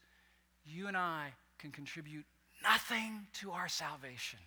[0.65, 2.25] you and I can contribute
[2.63, 4.39] nothing to our salvation.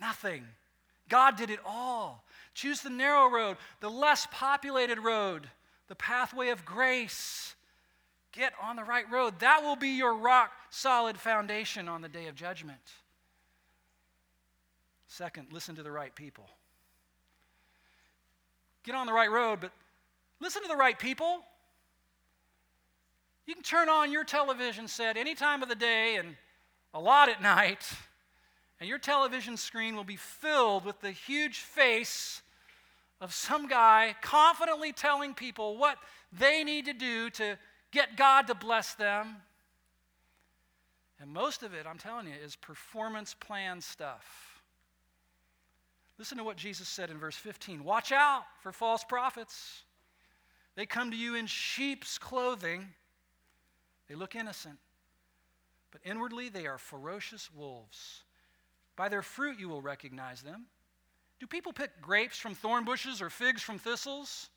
[0.00, 0.42] Nothing.
[1.08, 2.24] God did it all.
[2.54, 5.48] Choose the narrow road, the less populated road
[5.90, 7.56] the pathway of grace.
[8.30, 9.40] Get on the right road.
[9.40, 12.78] That will be your rock solid foundation on the day of judgment.
[15.08, 16.48] Second, listen to the right people.
[18.84, 19.72] Get on the right road, but
[20.38, 21.40] listen to the right people.
[23.46, 26.36] You can turn on your television set any time of the day and
[26.94, 27.92] a lot at night,
[28.78, 32.42] and your television screen will be filled with the huge face
[33.20, 35.98] of some guy confidently telling people what
[36.32, 37.58] they need to do to
[37.92, 39.36] get God to bless them.
[41.20, 44.62] And most of it, I'm telling you, is performance plan stuff.
[46.18, 49.82] Listen to what Jesus said in verse 15 Watch out for false prophets.
[50.76, 52.88] They come to you in sheep's clothing,
[54.08, 54.78] they look innocent,
[55.90, 58.22] but inwardly they are ferocious wolves.
[58.96, 60.66] By their fruit you will recognize them.
[61.40, 64.50] Do people pick grapes from thorn bushes or figs from thistles?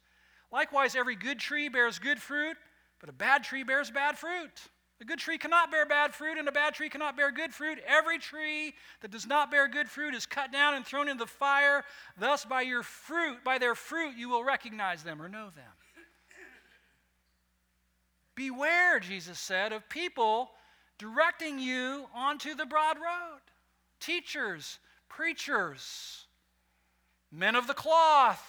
[0.51, 2.57] Likewise, every good tree bears good fruit,
[2.99, 4.51] but a bad tree bears bad fruit.
[5.01, 7.79] A good tree cannot bear bad fruit, and a bad tree cannot bear good fruit.
[7.87, 11.29] Every tree that does not bear good fruit is cut down and thrown into the
[11.29, 11.83] fire.
[12.17, 15.65] Thus, by your fruit, by their fruit, you will recognize them or know them.
[18.35, 20.51] Beware, Jesus said, of people
[20.97, 23.41] directing you onto the broad road.
[23.99, 24.79] Teachers,
[25.09, 26.27] preachers,
[27.33, 28.47] men of the cloth,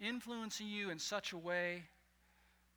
[0.00, 1.84] influencing you in such a way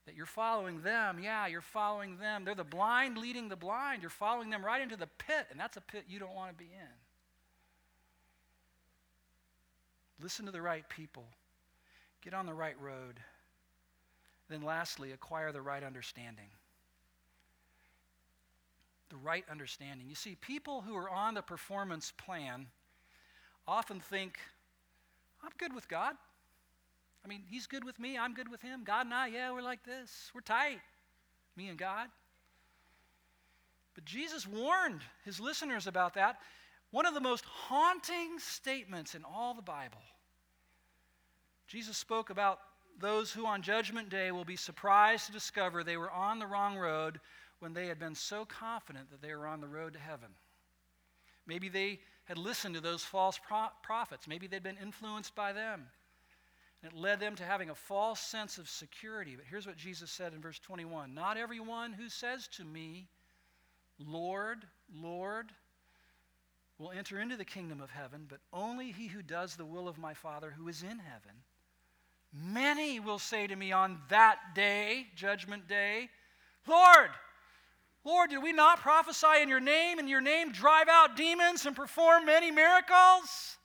[0.05, 1.19] that you're following them.
[1.21, 2.45] Yeah, you're following them.
[2.45, 4.03] They're the blind leading the blind.
[4.03, 6.57] You're following them right into the pit, and that's a pit you don't want to
[6.57, 6.93] be in.
[10.21, 11.25] Listen to the right people,
[12.23, 13.19] get on the right road.
[14.49, 16.49] Then, lastly, acquire the right understanding.
[19.09, 20.07] The right understanding.
[20.07, 22.67] You see, people who are on the performance plan
[23.67, 24.39] often think,
[25.43, 26.15] I'm good with God.
[27.23, 28.83] I mean, He's good with me, I'm good with Him.
[28.83, 30.31] God and I, yeah, we're like this.
[30.33, 30.79] We're tight,
[31.55, 32.07] me and God.
[33.95, 36.37] But Jesus warned His listeners about that.
[36.91, 40.01] One of the most haunting statements in all the Bible.
[41.67, 42.59] Jesus spoke about
[42.99, 46.77] those who on Judgment Day will be surprised to discover they were on the wrong
[46.77, 47.19] road
[47.59, 50.29] when they had been so confident that they were on the road to heaven.
[51.45, 54.27] Maybe they had listened to those false pro- prophets.
[54.27, 55.87] Maybe they'd been influenced by them.
[56.83, 59.35] And it led them to having a false sense of security.
[59.35, 63.07] But here's what Jesus said in verse 21 Not everyone who says to me,
[63.97, 65.51] Lord, Lord,
[66.77, 69.97] will enter into the kingdom of heaven, but only he who does the will of
[69.97, 71.43] my Father who is in heaven.
[72.33, 76.09] Many will say to me on that day, judgment day,
[76.67, 77.09] Lord,
[78.07, 81.75] Lord, did we not prophesy in your name, in your name drive out demons and
[81.75, 83.57] perform many miracles?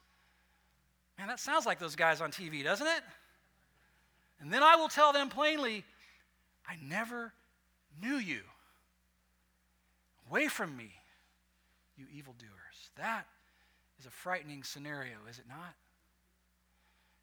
[1.16, 3.02] Man, that sounds like those guys on TV, doesn't it?
[4.40, 5.84] And then I will tell them plainly,
[6.68, 7.32] I never
[8.02, 8.40] knew you.
[10.28, 10.90] Away from me,
[11.96, 12.90] you evildoers.
[12.96, 13.26] That
[14.00, 15.74] is a frightening scenario, is it not?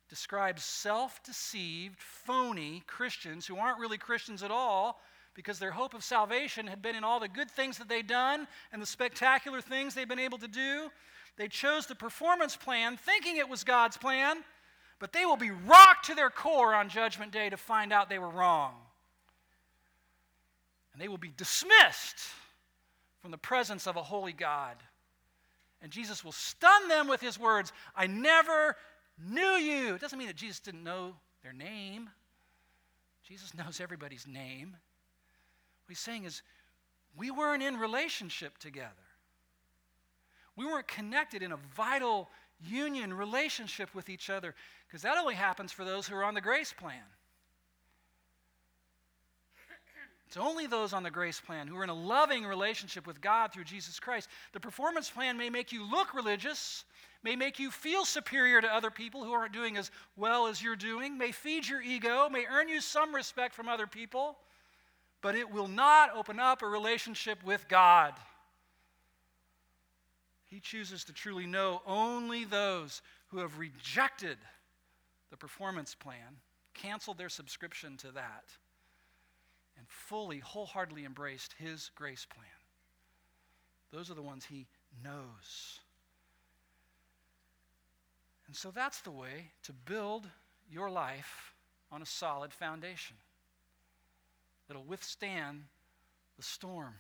[0.09, 4.99] describes self deceived, phony Christians who aren't really Christians at all
[5.39, 8.45] because their hope of salvation had been in all the good things that they'd done
[8.73, 10.89] and the spectacular things they've been able to do.
[11.37, 14.43] They chose the performance plan thinking it was God's plan,
[14.99, 18.19] but they will be rocked to their core on Judgment Day to find out they
[18.19, 18.73] were wrong.
[20.91, 22.19] And they will be dismissed
[23.21, 24.75] from the presence of a holy God.
[25.81, 28.75] And Jesus will stun them with his words I never
[29.25, 29.95] knew you.
[29.95, 32.09] It doesn't mean that Jesus didn't know their name.
[33.25, 34.75] Jesus knows everybody's name.
[35.89, 36.43] What he's saying is,
[37.17, 38.93] we weren't in relationship together.
[40.55, 42.29] We weren't connected in a vital
[42.61, 44.53] union relationship with each other
[44.87, 47.01] because that only happens for those who are on the grace plan.
[50.27, 53.51] It's only those on the grace plan who are in a loving relationship with God
[53.51, 54.29] through Jesus Christ.
[54.53, 56.85] The performance plan may make you look religious,
[57.23, 60.75] may make you feel superior to other people who aren't doing as well as you're
[60.75, 64.37] doing, may feed your ego, may earn you some respect from other people,
[65.21, 68.13] but it will not open up a relationship with God.
[70.45, 74.37] He chooses to truly know only those who have rejected
[75.29, 76.37] the performance plan,
[76.73, 78.45] canceled their subscription to that
[79.77, 82.47] and fully, wholeheartedly embraced his grace plan.
[83.91, 84.67] Those are the ones he
[85.03, 85.79] knows.
[88.47, 90.27] And so that's the way to build
[90.71, 91.53] your life
[91.91, 93.15] on a solid foundation
[94.69, 95.63] that'll withstand
[96.37, 96.93] the storm.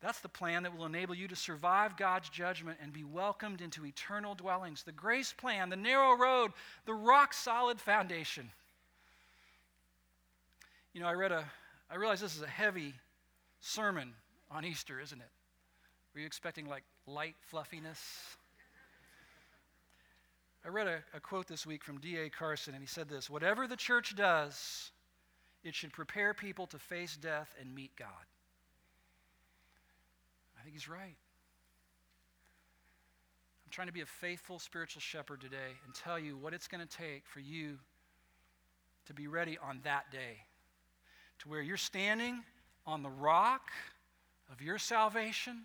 [0.00, 3.86] That's the plan that will enable you to survive God's judgment and be welcomed into
[3.86, 4.82] eternal dwellings.
[4.82, 6.50] The grace plan, the narrow road,
[6.86, 8.50] the rock solid foundation.
[10.92, 11.44] You know, I read a,
[11.88, 12.94] I realize this is a heavy
[13.60, 14.14] sermon
[14.50, 15.30] on Easter, isn't it?
[16.14, 18.00] Were you expecting like light fluffiness?
[20.64, 22.28] I read a, a quote this week from D.A.
[22.28, 24.90] Carson, and he said this Whatever the church does,
[25.64, 28.08] it should prepare people to face death and meet God.
[30.58, 31.16] I think he's right.
[33.64, 36.86] I'm trying to be a faithful spiritual shepherd today and tell you what it's going
[36.86, 37.78] to take for you
[39.06, 40.38] to be ready on that day
[41.40, 42.42] to where you're standing
[42.86, 43.70] on the rock
[44.50, 45.62] of your salvation,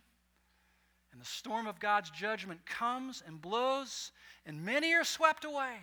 [1.12, 4.12] and the storm of God's judgment comes and blows,
[4.46, 5.78] and many are swept away.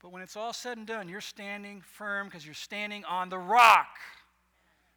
[0.00, 3.38] But when it's all said and done, you're standing firm because you're standing on the
[3.38, 3.96] rock,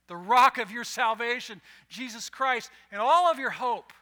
[0.07, 2.69] the rock of your salvation, Jesus Christ.
[2.91, 3.93] And all of your hope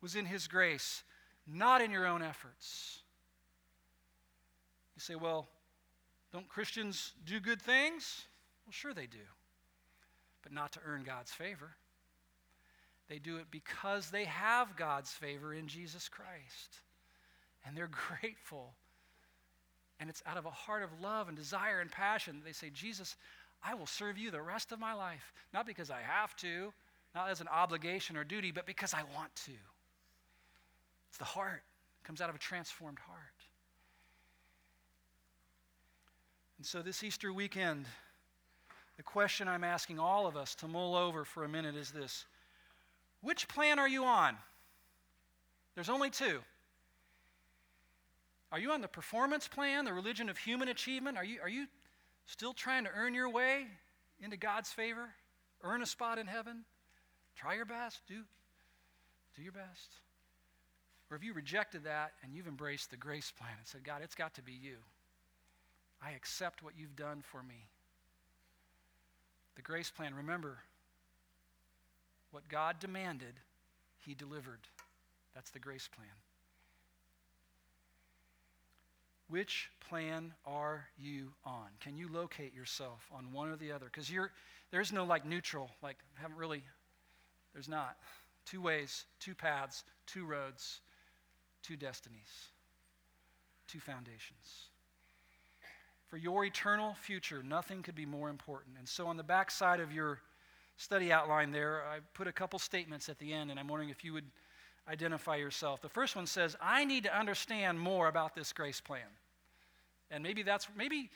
[0.00, 1.02] was in His grace,
[1.46, 3.00] not in your own efforts.
[4.96, 5.48] You say, well,
[6.32, 8.26] don't Christians do good things?
[8.66, 9.18] Well, sure they do,
[10.42, 11.76] but not to earn God's favor.
[13.08, 16.80] They do it because they have God's favor in Jesus Christ.
[17.66, 17.90] And they're
[18.20, 18.74] grateful.
[20.00, 22.42] And it's out of a heart of love and desire and passion.
[22.44, 23.16] They say, Jesus,
[23.62, 25.32] I will serve you the rest of my life.
[25.52, 26.72] Not because I have to,
[27.14, 29.52] not as an obligation or duty, but because I want to.
[31.08, 31.62] It's the heart.
[32.02, 33.18] It comes out of a transformed heart.
[36.58, 37.86] And so this Easter weekend,
[38.96, 42.24] the question I'm asking all of us to mull over for a minute is this
[43.20, 44.36] Which plan are you on?
[45.74, 46.40] There's only two.
[48.50, 51.18] Are you on the performance plan, the religion of human achievement?
[51.18, 51.66] Are you, are you
[52.26, 53.66] still trying to earn your way
[54.20, 55.10] into God's favor?
[55.62, 56.64] Earn a spot in heaven?
[57.36, 58.00] Try your best.
[58.06, 58.22] Do,
[59.36, 59.90] do your best.
[61.10, 64.14] Or have you rejected that and you've embraced the grace plan and said, God, it's
[64.14, 64.76] got to be you?
[66.02, 67.66] I accept what you've done for me.
[69.56, 70.58] The grace plan, remember,
[72.30, 73.34] what God demanded,
[74.06, 74.60] He delivered.
[75.34, 76.08] That's the grace plan.
[79.28, 81.68] Which plan are you on?
[81.80, 83.86] Can you locate yourself on one or the other?
[83.86, 84.32] Because you're
[84.70, 86.62] there's no like neutral, like I haven't really,
[87.52, 87.96] there's not.
[88.44, 90.80] Two ways, two paths, two roads,
[91.62, 92.48] two destinies,
[93.66, 94.68] two foundations.
[96.06, 98.76] For your eternal future, nothing could be more important.
[98.78, 100.20] And so, on the back side of your
[100.78, 104.02] study outline there, I put a couple statements at the end, and I'm wondering if
[104.02, 104.24] you would
[104.88, 105.82] identify yourself.
[105.82, 109.00] The first one says, I need to understand more about this grace plan.
[110.10, 111.10] And maybe that's, maybe,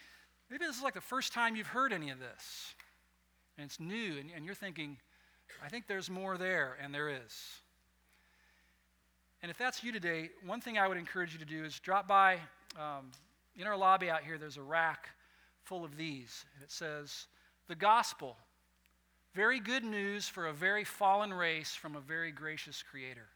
[0.50, 2.74] maybe this is like the first time you've heard any of this.
[3.56, 4.98] And it's new, and, and you're thinking,
[5.64, 7.60] I think there's more there, and there is.
[9.42, 12.06] And if that's you today, one thing I would encourage you to do is drop
[12.06, 12.38] by
[12.78, 13.10] um,
[13.56, 15.08] in our lobby out here, there's a rack
[15.64, 16.44] full of these.
[16.54, 17.26] And it says,
[17.68, 18.36] The Gospel,
[19.34, 23.28] very good news for a very fallen race from a very gracious Creator.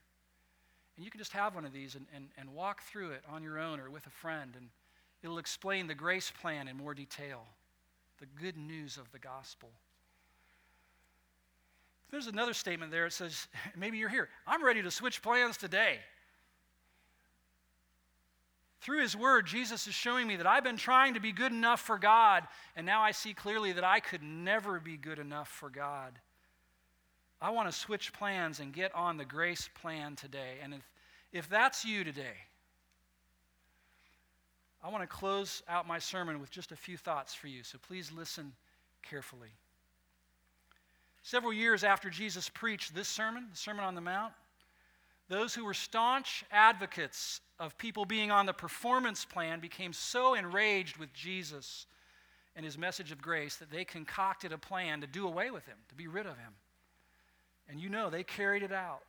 [0.97, 3.43] And you can just have one of these and, and, and walk through it on
[3.43, 4.69] your own or with a friend, and
[5.23, 7.45] it'll explain the grace plan in more detail,
[8.19, 9.69] the good news of the gospel.
[12.11, 13.07] There's another statement there.
[13.07, 14.29] It says, maybe you're here.
[14.47, 15.99] I'm ready to switch plans today.
[18.81, 21.81] Through His Word, Jesus is showing me that I've been trying to be good enough
[21.81, 22.45] for God,
[22.77, 26.13] and now I see clearly that I could never be good enough for God.
[27.41, 30.55] I want to switch plans and get on the grace plan today.
[30.63, 30.81] And if,
[31.33, 32.37] if that's you today,
[34.83, 37.79] I want to close out my sermon with just a few thoughts for you, so
[37.79, 38.53] please listen
[39.03, 39.51] carefully.
[41.23, 44.33] Several years after Jesus preached this sermon, the Sermon on the Mount,
[45.29, 50.99] those who were staunch advocates of people being on the performance plan became so enraged
[50.99, 51.87] with Jesus
[52.55, 55.77] and his message of grace that they concocted a plan to do away with him,
[55.89, 56.53] to be rid of him.
[57.69, 59.03] And you know, they carried it out.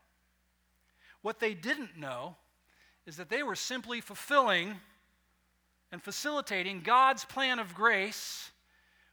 [1.22, 2.36] What they didn't know
[3.06, 4.76] is that they were simply fulfilling
[5.92, 8.52] and facilitating God's plan of grace,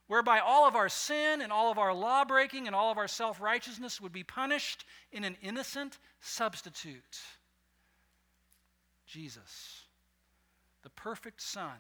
[0.07, 3.09] whereby all of our sin and all of our law breaking and all of our
[3.09, 7.21] self righteousness would be punished in an innocent substitute.
[9.07, 9.83] Jesus,
[10.83, 11.79] the perfect Son,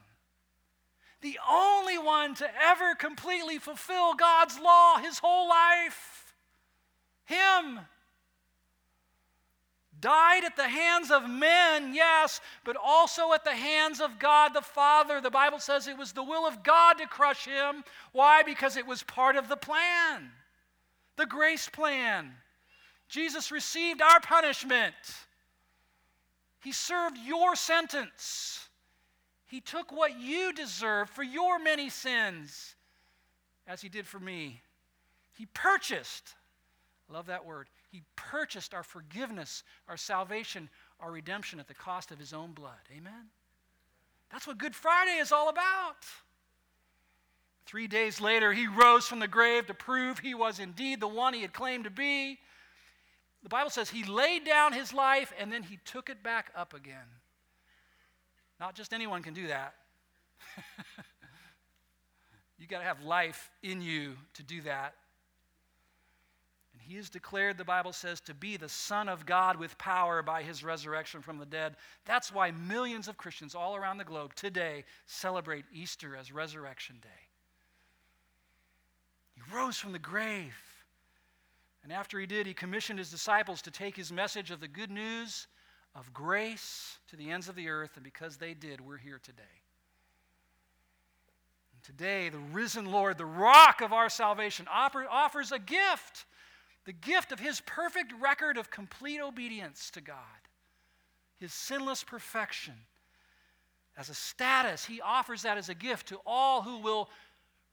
[1.20, 6.23] the only one to ever completely fulfill God's law his whole life.
[7.24, 7.80] Him.
[10.00, 14.60] Died at the hands of men, yes, but also at the hands of God the
[14.60, 15.20] Father.
[15.20, 17.84] The Bible says it was the will of God to crush him.
[18.12, 18.42] Why?
[18.42, 20.30] Because it was part of the plan,
[21.16, 22.32] the grace plan.
[23.08, 24.94] Jesus received our punishment.
[26.62, 28.68] He served your sentence.
[29.46, 32.74] He took what you deserved for your many sins,
[33.66, 34.60] as He did for me.
[35.38, 36.34] He purchased,
[37.08, 40.68] Love that word, He purchased our forgiveness, our salvation,
[41.00, 42.72] our redemption at the cost of His own blood.
[42.96, 43.28] Amen?
[44.30, 45.96] That's what Good Friday is all about.
[47.66, 51.34] Three days later, He rose from the grave to prove He was indeed the one
[51.34, 52.38] He had claimed to be.
[53.44, 56.72] The Bible says he laid down his life and then he took it back up
[56.72, 57.06] again.
[58.58, 59.74] Not just anyone can do that.
[62.58, 64.94] you got to have life in you to do that.
[66.86, 70.42] He is declared, the Bible says, to be the Son of God with power by
[70.42, 71.76] his resurrection from the dead.
[72.04, 77.08] That's why millions of Christians all around the globe today celebrate Easter as Resurrection Day.
[79.34, 80.54] He rose from the grave.
[81.82, 84.90] And after he did, he commissioned his disciples to take his message of the good
[84.90, 85.46] news
[85.94, 87.92] of grace to the ends of the earth.
[87.94, 89.42] And because they did, we're here today.
[91.74, 96.26] And today, the risen Lord, the rock of our salvation, offers a gift
[96.84, 100.16] the gift of his perfect record of complete obedience to God,
[101.38, 102.74] his sinless perfection.
[103.96, 107.08] As a status, he offers that as a gift to all who will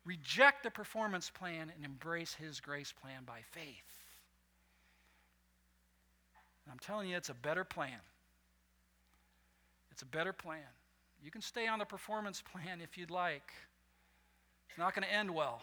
[0.06, 4.02] reject the performance plan and embrace his grace plan by faith.
[6.66, 8.00] And I'm telling you, it's a better plan.
[9.92, 10.60] It's a better plan.
[11.24, 13.52] You can stay on the performance plan if you'd like.
[14.70, 15.62] It's not going to end well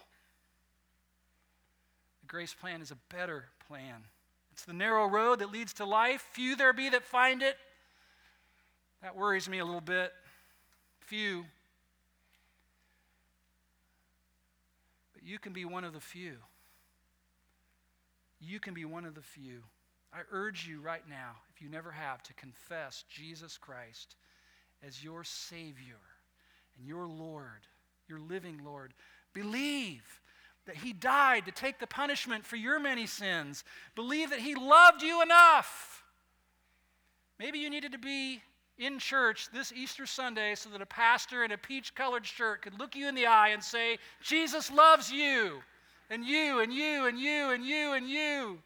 [2.28, 4.04] grace plan is a better plan.
[4.52, 6.24] It's the narrow road that leads to life.
[6.32, 7.56] Few there be that find it.
[9.02, 10.12] That worries me a little bit.
[11.00, 11.44] Few.
[15.14, 16.36] But you can be one of the few.
[18.40, 19.62] You can be one of the few.
[20.12, 24.16] I urge you right now, if you never have, to confess Jesus Christ
[24.86, 26.00] as your Savior
[26.76, 27.66] and your Lord,
[28.08, 28.94] your living Lord.
[29.34, 30.20] Believe
[30.68, 33.64] that he died to take the punishment for your many sins.
[33.94, 36.04] Believe that he loved you enough.
[37.38, 38.42] Maybe you needed to be
[38.76, 42.78] in church this Easter Sunday so that a pastor in a peach colored shirt could
[42.78, 45.62] look you in the eye and say, Jesus loves you,
[46.10, 48.58] and you, and you, and you, and you, and you.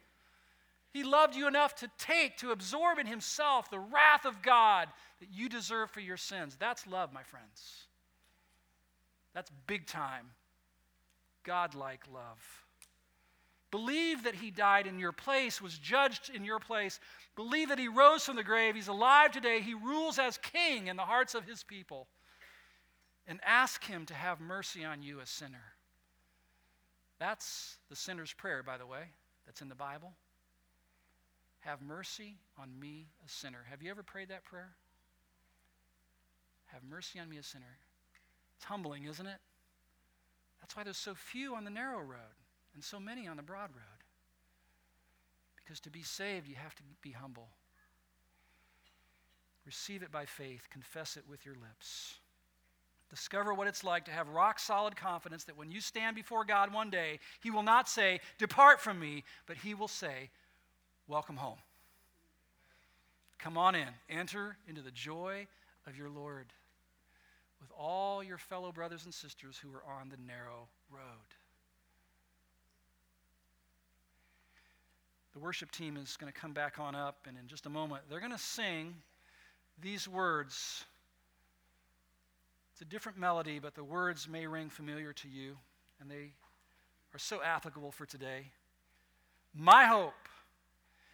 [0.91, 4.89] He loved you enough to take, to absorb in himself the wrath of God
[5.21, 6.57] that you deserve for your sins.
[6.59, 7.85] That's love, my friends.
[9.33, 10.25] That's big time
[11.43, 12.63] godlike love.
[13.71, 16.99] Believe that he died in your place, was judged in your place.
[17.35, 18.75] Believe that he rose from the grave.
[18.75, 19.61] He's alive today.
[19.61, 22.07] He rules as king in the hearts of his people.
[23.27, 25.73] And ask him to have mercy on you, a sinner.
[27.19, 29.05] That's the sinner's prayer, by the way,
[29.45, 30.11] that's in the Bible.
[31.61, 33.65] Have mercy on me, a sinner.
[33.69, 34.75] Have you ever prayed that prayer?
[36.65, 37.77] Have mercy on me, a sinner.
[38.57, 39.39] It's humbling, isn't it?
[40.63, 42.39] That's why there's so few on the narrow road
[42.73, 44.03] and so many on the broad road.
[45.57, 47.49] Because to be saved, you have to be humble.
[49.65, 52.15] Receive it by faith, confess it with your lips.
[53.09, 56.73] Discover what it's like to have rock solid confidence that when you stand before God
[56.73, 60.29] one day, He will not say, Depart from me, but He will say,
[61.09, 61.59] Welcome home.
[63.37, 63.89] Come on in.
[64.09, 65.45] Enter into the joy
[65.85, 66.53] of your Lord
[67.63, 70.99] with all your fellow brothers and sisters who are on the narrow road.
[75.31, 78.03] The worship team is going to come back on up, and in just a moment,
[78.09, 78.95] they're going to sing
[79.81, 80.83] these words.
[82.73, 85.55] It's a different melody, but the words may ring familiar to you,
[86.01, 86.33] and they
[87.13, 88.51] are so applicable for today.
[89.55, 90.27] My hope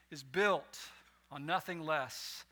[0.09, 0.79] is built
[1.31, 2.43] on nothing less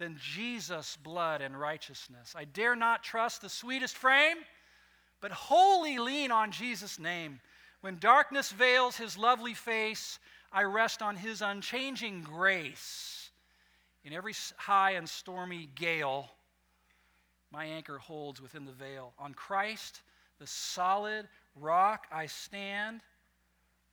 [0.00, 2.34] than Jesus' blood and righteousness.
[2.34, 4.38] I dare not trust the sweetest frame,
[5.20, 7.38] but wholly lean on Jesus' name.
[7.82, 10.18] When darkness veils his lovely face,
[10.50, 13.30] I rest on his unchanging grace.
[14.02, 16.30] In every high and stormy gale,
[17.52, 19.12] my anchor holds within the veil.
[19.18, 20.00] On Christ,
[20.38, 23.02] the solid rock, I stand.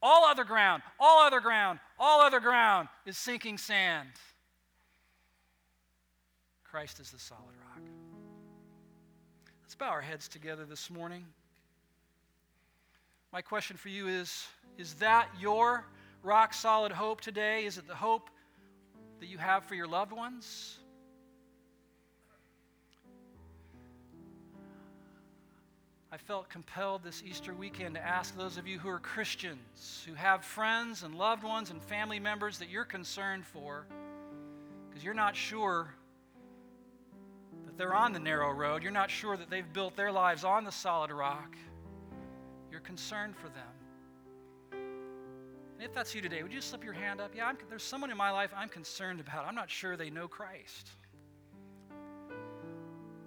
[0.00, 4.08] All other ground, all other ground, all other ground is sinking sand.
[6.78, 7.82] Christ is the solid rock.
[9.64, 11.24] Let's bow our heads together this morning.
[13.32, 15.84] My question for you is Is that your
[16.22, 17.64] rock solid hope today?
[17.64, 18.30] Is it the hope
[19.18, 20.78] that you have for your loved ones?
[26.12, 30.14] I felt compelled this Easter weekend to ask those of you who are Christians, who
[30.14, 33.84] have friends and loved ones and family members that you're concerned for,
[34.88, 35.92] because you're not sure
[37.78, 38.82] they're on the narrow road.
[38.82, 41.56] You're not sure that they've built their lives on the solid rock.
[42.70, 44.82] You're concerned for them.
[45.78, 47.30] And if that's you today, would you slip your hand up?
[47.36, 49.46] Yeah, I'm, there's someone in my life I'm concerned about.
[49.46, 50.90] I'm not sure they know Christ.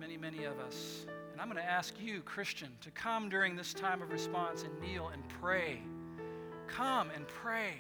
[0.01, 1.05] Many, many of us.
[1.31, 4.81] And I'm going to ask you, Christian, to come during this time of response and
[4.81, 5.81] kneel and pray.
[6.67, 7.75] Come and pray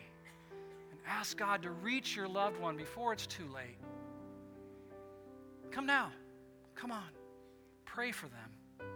[0.89, 3.77] and ask God to reach your loved one before it's too late.
[5.69, 6.11] Come now.
[6.75, 7.09] Come on,
[7.85, 8.87] pray for them.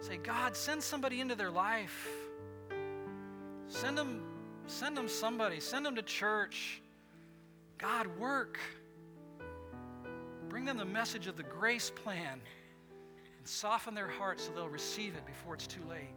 [0.00, 2.08] Say, God, send somebody into their life.
[3.68, 4.22] Send them
[4.70, 6.80] Send them somebody, send them to church.
[7.76, 8.58] God, work.
[10.48, 12.40] Bring them the message of the grace plan
[13.38, 16.14] and soften their hearts so they'll receive it before it's too late.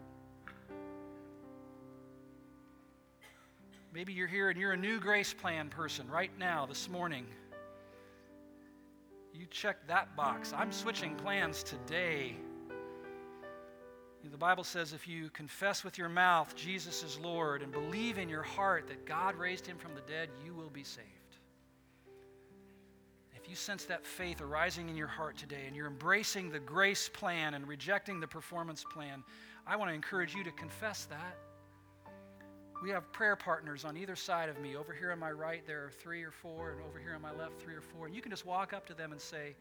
[3.92, 7.26] Maybe you're here and you're a new grace plan person right now, this morning.
[9.34, 10.54] You check that box.
[10.56, 12.36] I'm switching plans today.
[14.32, 18.30] The Bible says if you confess with your mouth Jesus is Lord and believe in
[18.30, 21.08] your heart that God raised him from the dead, you will be saved.
[23.36, 27.10] If you sense that faith arising in your heart today and you're embracing the grace
[27.10, 29.24] plan and rejecting the performance plan,
[29.68, 31.38] I want to encourage you to confess that.
[32.82, 34.76] We have prayer partners on either side of me.
[34.76, 37.32] Over here on my right, there are three or four, and over here on my
[37.32, 38.06] left, three or four.
[38.06, 39.56] And you can just walk up to them and say,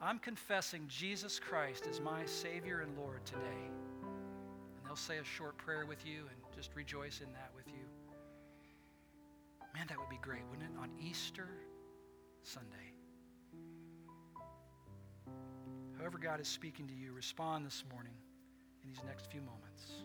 [0.00, 3.40] I'm confessing Jesus Christ as my Savior and Lord today.
[4.02, 7.84] And they'll say a short prayer with you and just rejoice in that with you.
[9.74, 10.78] Man, that would be great, wouldn't it?
[10.80, 11.48] On Easter
[12.42, 12.92] Sunday.
[15.98, 18.14] However, God is speaking to you, respond this morning
[18.82, 20.02] in these next few moments.